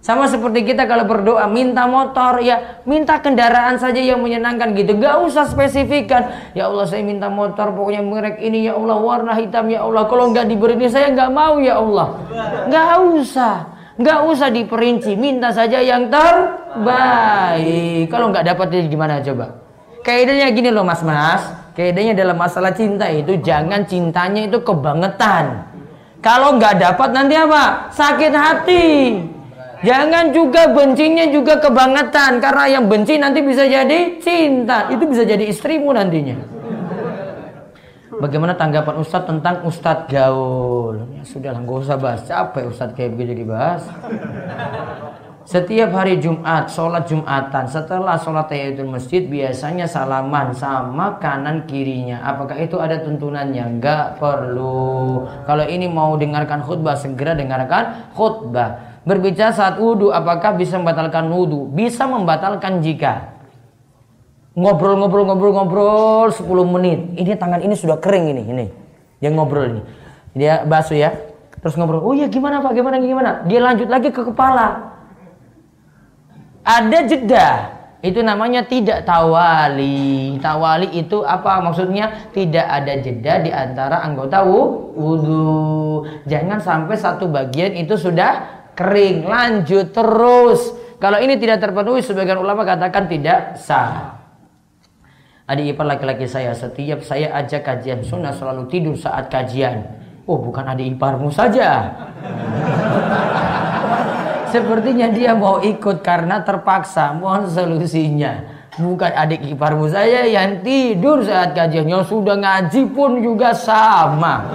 Sama 0.00 0.24
seperti 0.24 0.64
kita 0.64 0.88
kalau 0.88 1.04
berdoa 1.04 1.44
minta 1.44 1.84
motor 1.84 2.40
ya 2.40 2.80
minta 2.88 3.20
kendaraan 3.20 3.76
saja 3.76 4.00
yang 4.00 4.24
menyenangkan 4.24 4.72
gitu. 4.72 4.96
Gak 4.96 5.20
usah 5.20 5.44
spesifikkan. 5.44 6.56
Ya 6.56 6.72
Allah 6.72 6.88
saya 6.88 7.04
minta 7.04 7.28
motor 7.28 7.76
pokoknya 7.76 8.00
merek 8.00 8.40
ini 8.40 8.64
ya 8.64 8.80
Allah 8.80 8.96
warna 8.96 9.36
hitam 9.36 9.68
ya 9.68 9.84
Allah. 9.84 10.08
Kalau 10.08 10.32
nggak 10.32 10.48
diberi 10.48 10.80
ini 10.80 10.88
saya 10.88 11.12
nggak 11.12 11.28
mau 11.28 11.60
ya 11.60 11.76
Allah. 11.76 12.24
Nggak 12.72 12.88
usah. 13.20 13.54
Nggak 14.00 14.18
usah 14.32 14.48
diperinci. 14.48 15.12
Minta 15.12 15.52
saja 15.52 15.84
yang 15.84 16.08
terbaik. 16.08 18.08
Kalau 18.08 18.32
nggak 18.32 18.56
dapat 18.56 18.88
gimana 18.88 19.20
coba? 19.20 19.60
Kaidahnya 20.00 20.48
gini 20.56 20.72
loh 20.72 20.88
mas-mas. 20.88 21.67
Kayaknya 21.78 22.26
dalam 22.26 22.34
masalah 22.34 22.74
cinta 22.74 23.06
itu 23.06 23.38
jangan 23.38 23.86
cintanya 23.86 24.50
itu 24.50 24.58
kebangetan. 24.66 25.62
Kalau 26.18 26.58
nggak 26.58 26.74
dapat 26.74 27.14
nanti 27.14 27.38
apa? 27.38 27.86
Sakit 27.94 28.34
hati. 28.34 28.86
Jangan 29.86 30.34
juga 30.34 30.74
bencinya 30.74 31.30
juga 31.30 31.62
kebangetan 31.62 32.42
karena 32.42 32.64
yang 32.66 32.90
benci 32.90 33.14
nanti 33.14 33.38
bisa 33.46 33.62
jadi 33.62 34.18
cinta. 34.18 34.90
Itu 34.90 35.06
bisa 35.06 35.22
jadi 35.22 35.46
istrimu 35.46 35.94
nantinya. 35.94 36.34
Bagaimana 38.18 38.58
tanggapan 38.58 38.98
Ustadz 38.98 39.30
tentang 39.30 39.62
Ustadz 39.62 40.10
gaul? 40.10 41.06
Ya 41.14 41.22
sudahlah, 41.22 41.62
nggak 41.62 41.78
usah 41.86 41.94
bahas. 41.94 42.26
Capek 42.26 42.74
Ustadz 42.74 42.98
kayak 42.98 43.14
begitu 43.14 43.46
dibahas. 43.46 43.86
Setiap 45.48 45.96
hari 45.96 46.20
Jumat, 46.20 46.68
sholat 46.68 47.08
Jumatan, 47.08 47.64
setelah 47.64 48.20
sholat 48.20 48.52
tahiyatul 48.52 48.92
masjid 48.92 49.24
biasanya 49.24 49.88
salaman 49.88 50.52
sama 50.52 51.16
kanan 51.16 51.64
kirinya. 51.64 52.20
Apakah 52.20 52.60
itu 52.60 52.76
ada 52.76 53.00
tuntunannya? 53.00 53.64
Enggak 53.64 54.20
perlu. 54.20 55.24
Kalau 55.48 55.64
ini 55.64 55.88
mau 55.88 56.20
dengarkan 56.20 56.60
khutbah, 56.60 57.00
segera 57.00 57.32
dengarkan 57.32 58.12
khutbah. 58.12 59.00
Berbicara 59.08 59.48
saat 59.48 59.80
wudhu, 59.80 60.12
apakah 60.12 60.52
bisa 60.52 60.76
membatalkan 60.76 61.32
wudhu? 61.32 61.64
Bisa 61.72 62.04
membatalkan 62.04 62.84
jika 62.84 63.40
ngobrol-ngobrol-ngobrol-ngobrol 64.52 66.28
10 66.28 66.44
menit. 66.76 67.16
Ini 67.16 67.40
tangan 67.40 67.64
ini 67.64 67.72
sudah 67.72 67.96
kering 67.96 68.36
ini, 68.36 68.42
ini. 68.52 68.66
Yang 69.24 69.32
ngobrol 69.32 69.64
ini. 69.64 69.80
Dia 70.36 70.68
basuh 70.68 71.00
ya. 71.00 71.16
Terus 71.64 71.72
ngobrol, 71.80 72.04
oh 72.04 72.12
iya 72.12 72.28
gimana 72.28 72.60
pak, 72.60 72.76
gimana, 72.76 73.00
gimana. 73.00 73.48
Dia 73.48 73.64
lanjut 73.64 73.88
lagi 73.88 74.12
ke 74.12 74.28
kepala 74.28 74.97
ada 76.68 76.98
jeda 77.08 77.78
itu 77.98 78.22
namanya 78.22 78.62
tidak 78.62 79.02
tawali. 79.02 80.38
Tawali 80.38 80.94
itu 80.94 81.26
apa 81.26 81.58
maksudnya? 81.58 82.30
Tidak 82.30 82.62
ada 82.62 82.94
jeda 83.02 83.42
di 83.42 83.50
antara 83.50 84.06
anggota 84.06 84.46
wudhu. 84.46 86.06
Jangan 86.30 86.62
sampai 86.62 86.94
satu 86.94 87.26
bagian 87.26 87.74
itu 87.74 87.98
sudah 87.98 88.62
kering, 88.78 89.26
lanjut 89.26 89.90
terus. 89.90 90.70
Kalau 91.02 91.18
ini 91.18 91.42
tidak 91.42 91.58
terpenuhi, 91.58 91.98
sebagian 91.98 92.38
ulama 92.38 92.62
katakan 92.62 93.10
tidak 93.10 93.58
sah. 93.58 94.14
Adik 95.50 95.74
ipar 95.74 95.90
laki-laki 95.90 96.30
saya, 96.30 96.54
setiap 96.54 97.02
saya 97.02 97.34
ajak 97.34 97.66
kajian 97.66 98.06
sunnah 98.06 98.30
selalu 98.30 98.70
tidur 98.70 98.94
saat 98.94 99.26
kajian. 99.26 99.90
Oh, 100.28 100.38
bukan 100.38 100.62
adik 100.70 100.94
iparmu 100.94 101.34
saja. 101.34 101.98
Sepertinya 104.48 105.08
dia 105.12 105.36
mau 105.36 105.60
ikut 105.60 106.00
karena 106.00 106.40
terpaksa. 106.40 107.12
Mohon 107.16 107.52
solusinya. 107.52 108.32
Bukan 108.78 109.10
adik 109.10 109.42
iparmu 109.42 109.90
saya 109.90 110.24
yang 110.24 110.62
tidur 110.62 111.26
saat 111.26 111.52
kajian. 111.52 111.90
Yang 111.90 112.14
sudah 112.14 112.38
ngaji 112.38 112.82
pun 112.94 113.20
juga 113.20 113.52
sama. 113.52 114.46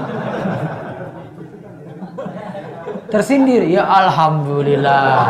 Tersindir. 3.11 3.67
Ya 3.69 3.85
Alhamdulillah. 3.85 5.21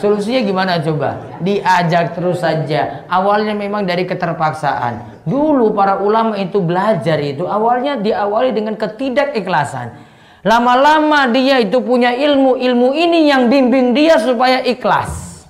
Solusinya 0.00 0.40
gimana 0.40 0.72
coba? 0.80 1.20
Diajak 1.44 2.16
terus 2.16 2.40
saja. 2.40 3.04
Awalnya 3.10 3.52
memang 3.52 3.84
dari 3.84 4.08
keterpaksaan. 4.08 5.20
Dulu 5.28 5.76
para 5.76 6.00
ulama 6.00 6.40
itu 6.40 6.64
belajar 6.64 7.20
itu 7.20 7.44
awalnya 7.44 8.00
diawali 8.00 8.56
dengan 8.56 8.80
ketidakikhlasan 8.80 10.09
Lama-lama 10.40 11.28
dia 11.28 11.60
itu 11.60 11.84
punya 11.84 12.16
ilmu, 12.16 12.56
ilmu 12.56 12.96
ini 12.96 13.28
yang 13.28 13.52
bimbing 13.52 13.92
dia 13.92 14.16
supaya 14.16 14.64
ikhlas. 14.64 15.44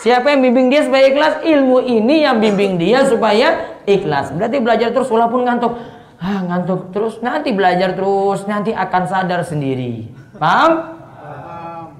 Siapa 0.00 0.32
yang 0.32 0.40
bimbing 0.40 0.72
dia 0.72 0.88
supaya 0.88 1.12
ikhlas? 1.12 1.44
Ilmu 1.44 1.84
ini 1.84 2.24
yang 2.24 2.40
bimbing 2.40 2.80
dia 2.80 3.04
supaya 3.04 3.76
ikhlas. 3.84 4.32
Berarti 4.32 4.56
belajar 4.64 4.88
terus 4.96 5.12
walaupun 5.12 5.44
ngantuk. 5.44 5.76
Ah, 6.20 6.40
ngantuk 6.40 6.92
terus 6.92 7.20
nanti 7.20 7.52
belajar 7.52 7.92
terus 7.92 8.48
nanti 8.48 8.72
akan 8.72 9.02
sadar 9.04 9.44
sendiri. 9.44 10.08
Paham? 10.40 10.96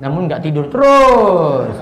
Namun 0.01 0.33
nggak 0.33 0.41
tidur 0.41 0.73
terus. 0.73 1.77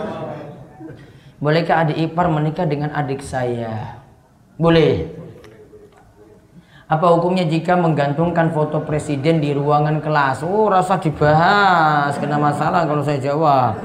Bolehkah 1.38 1.86
adik 1.86 2.02
ipar 2.02 2.26
menikah 2.26 2.66
dengan 2.66 2.90
adik 2.90 3.22
saya? 3.22 4.02
Boleh. 4.58 5.06
Apa 6.88 7.04
hukumnya 7.12 7.44
jika 7.44 7.76
menggantungkan 7.76 8.48
foto 8.48 8.80
presiden 8.80 9.44
di 9.44 9.52
ruangan 9.52 10.00
kelas? 10.00 10.40
Oh, 10.40 10.72
rasa 10.72 10.96
dibahas. 10.96 12.16
Kena 12.16 12.40
masalah 12.40 12.88
kalau 12.88 13.04
saya 13.04 13.20
jawab. 13.20 13.76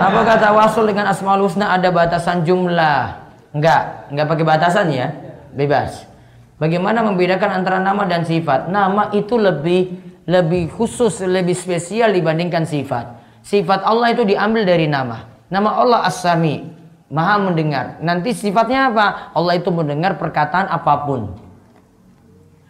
Apa 0.00 0.20
kata 0.24 0.56
wasul 0.56 0.88
dengan 0.88 1.12
Asmaul 1.12 1.44
Husna 1.44 1.76
ada 1.76 1.92
batasan 1.92 2.48
jumlah? 2.48 3.20
Enggak, 3.52 4.08
enggak 4.08 4.26
pakai 4.32 4.44
batasan 4.48 4.88
ya. 4.88 5.12
Bebas. 5.52 6.08
Bagaimana 6.56 7.04
membedakan 7.04 7.60
antara 7.60 7.84
nama 7.84 8.08
dan 8.08 8.24
sifat? 8.24 8.72
Nama 8.72 9.12
itu 9.12 9.36
lebih 9.36 10.00
lebih 10.24 10.72
khusus, 10.72 11.20
lebih 11.28 11.52
spesial 11.52 12.16
dibandingkan 12.16 12.64
sifat. 12.64 13.12
Sifat 13.44 13.84
Allah 13.84 14.16
itu 14.16 14.24
diambil 14.24 14.64
dari 14.64 14.88
nama. 14.88 15.28
Nama 15.52 15.84
Allah 15.84 16.00
As-Sami, 16.08 16.64
Maha 17.12 17.44
mendengar. 17.44 18.00
Nanti 18.00 18.32
sifatnya 18.32 18.88
apa? 18.88 19.36
Allah 19.36 19.60
itu 19.60 19.68
mendengar 19.68 20.16
perkataan 20.16 20.68
apa 20.68 21.04
pun. 21.04 21.47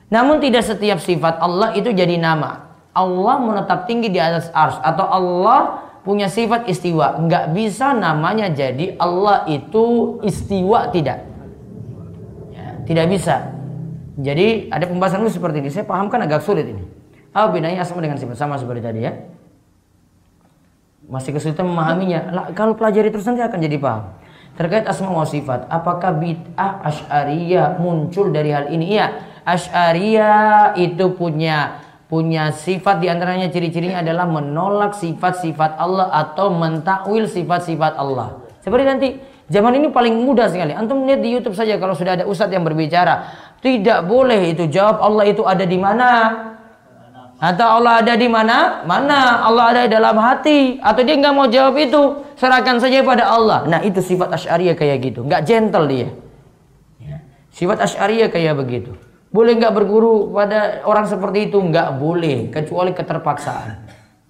Namun 0.08 0.40
tidak 0.40 0.64
setiap 0.64 0.98
sifat 1.04 1.36
Allah 1.40 1.76
itu 1.76 1.92
jadi 1.92 2.16
nama. 2.16 2.72
Allah 2.96 3.36
menetap 3.38 3.84
tinggi 3.84 4.08
di 4.08 4.18
atas 4.18 4.48
ars 4.56 4.80
atau 4.80 5.04
Allah 5.04 5.84
punya 6.02 6.26
sifat 6.32 6.64
istiwa. 6.66 7.20
Nggak 7.20 7.52
bisa 7.52 7.92
namanya 7.92 8.48
jadi 8.48 8.96
Allah 8.96 9.44
itu 9.46 10.16
istiwa 10.24 10.88
tidak. 10.88 11.28
Ya, 12.50 12.80
tidak 12.88 13.06
bisa. 13.12 13.52
Jadi 14.18 14.72
ada 14.72 14.88
pembahasan 14.88 15.22
seperti 15.28 15.62
ini. 15.62 15.68
Saya 15.70 15.84
pahamkan 15.84 16.24
agak 16.24 16.42
sulit 16.42 16.66
ini. 16.66 16.82
Apa 17.36 17.52
bedanya 17.52 17.84
asma 17.84 18.00
dengan 18.00 18.16
sifat 18.16 18.34
sama 18.40 18.56
seperti 18.56 18.80
tadi 18.82 19.04
ya? 19.04 19.12
Masih 21.06 21.36
kesulitan 21.36 21.68
memahaminya. 21.68 22.20
Lah, 22.32 22.44
kalau 22.56 22.74
pelajari 22.74 23.12
terus 23.12 23.28
nanti 23.28 23.44
akan 23.44 23.60
jadi 23.60 23.76
paham. 23.78 24.16
Terkait 24.58 24.90
asma 24.90 25.14
wa 25.14 25.22
sifat, 25.22 25.70
apakah 25.70 26.18
bid'ah 26.18 26.82
asy'ariyah 26.82 27.78
muncul 27.78 28.34
dari 28.34 28.50
hal 28.50 28.74
ini? 28.74 28.98
Iya, 28.98 29.27
Asy'ariyah 29.48 30.76
itu 30.76 31.16
punya 31.16 31.80
punya 32.08 32.52
sifat 32.52 33.04
di 33.04 33.08
antaranya 33.12 33.52
ciri-cirinya 33.52 34.00
adalah 34.00 34.24
menolak 34.24 34.96
sifat-sifat 34.96 35.76
Allah 35.76 36.08
atau 36.12 36.48
mentakwil 36.52 37.28
sifat-sifat 37.28 38.00
Allah. 38.00 38.48
Seperti 38.64 38.84
nanti 38.84 39.08
zaman 39.48 39.76
ini 39.76 39.88
paling 39.92 40.24
mudah 40.24 40.48
sekali. 40.48 40.72
Antum 40.72 41.04
lihat 41.04 41.20
di 41.20 41.36
YouTube 41.36 41.56
saja 41.56 41.76
kalau 41.76 41.92
sudah 41.92 42.16
ada 42.20 42.24
ustadz 42.24 42.52
yang 42.52 42.64
berbicara, 42.64 43.28
tidak 43.60 44.08
boleh 44.08 44.56
itu 44.56 44.68
jawab 44.72 45.04
Allah 45.04 45.24
itu 45.28 45.44
ada 45.44 45.64
di 45.68 45.78
mana. 45.80 46.10
Atau 47.38 47.68
Allah 47.70 48.02
ada 48.02 48.18
di 48.18 48.26
mana? 48.26 48.82
Mana? 48.82 49.46
Allah 49.46 49.64
ada 49.70 49.80
di 49.86 49.94
dalam 49.94 50.16
hati. 50.18 50.82
Atau 50.82 51.06
dia 51.06 51.14
nggak 51.14 51.34
mau 51.36 51.46
jawab 51.46 51.78
itu. 51.78 52.24
Serahkan 52.34 52.82
saja 52.82 52.98
pada 53.06 53.30
Allah. 53.30 53.62
Nah 53.62 53.80
itu 53.86 54.02
sifat 54.02 54.34
Asy'ariyah 54.34 54.74
kayak 54.74 54.96
gitu. 55.06 55.22
Nggak 55.22 55.46
gentle 55.46 55.86
dia. 55.86 56.08
Ya. 56.98 57.22
Sifat 57.54 57.78
Asy'ariyah 57.78 58.26
kayak 58.26 58.58
begitu. 58.58 58.98
Boleh 59.28 59.60
nggak 59.60 59.76
berguru 59.76 60.32
pada 60.32 60.80
orang 60.88 61.04
seperti 61.04 61.52
itu? 61.52 61.60
Nggak 61.60 62.00
boleh, 62.00 62.48
kecuali 62.48 62.96
keterpaksaan. 62.96 63.68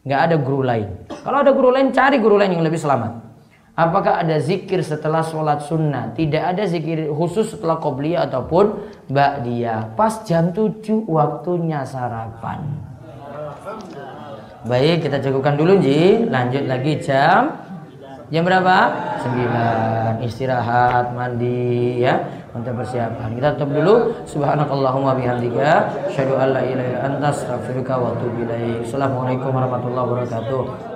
Nggak 0.03 0.21
ada 0.27 0.37
guru 0.43 0.61
lain. 0.67 1.07
Kalau 1.07 1.39
ada 1.39 1.53
guru 1.55 1.71
lain, 1.71 1.95
cari 1.95 2.19
guru 2.19 2.35
lain 2.35 2.59
yang 2.59 2.67
lebih 2.67 2.83
selamat. 2.83 3.29
Apakah 3.79 4.27
ada 4.27 4.43
zikir 4.43 4.83
setelah 4.83 5.23
sholat 5.23 5.63
sunnah? 5.63 6.11
Tidak 6.11 6.43
ada 6.43 6.67
zikir 6.67 7.15
khusus 7.15 7.55
setelah 7.55 7.79
qobliyah 7.79 8.27
ataupun 8.27 8.91
ba'diyah. 9.07 9.95
Pas 9.95 10.27
jam 10.27 10.51
7 10.51 11.07
waktunya 11.07 11.87
sarapan. 11.87 12.67
Baik, 14.67 15.07
kita 15.07 15.23
cukupkan 15.23 15.55
dulu 15.55 15.79
Ji. 15.79 16.27
Lanjut 16.27 16.67
lagi 16.67 16.99
jam 16.99 17.68
jam 18.29 18.43
berapa? 18.45 18.77
9. 19.25 20.25
Istirahat, 20.25 21.15
mandi 21.17 22.03
ya 22.03 22.21
untuk 22.53 22.75
persiapan. 22.81 23.39
Kita 23.39 23.49
tutup 23.57 23.71
dulu. 23.77 23.95
Subhanakallahumma 24.27 25.17
bihamdika, 25.17 25.89
syadu 26.13 26.37
alla 26.37 26.65
ilaha 26.65 26.89
illa 26.89 27.01
anta 27.07 27.29
astaghfiruka 27.33 27.95
wa 27.97 28.13
atubu. 28.17 28.45
Assalamualaikum 28.85 29.51
warahmatullahi 29.53 30.07
wabarakatuh. 30.07 30.88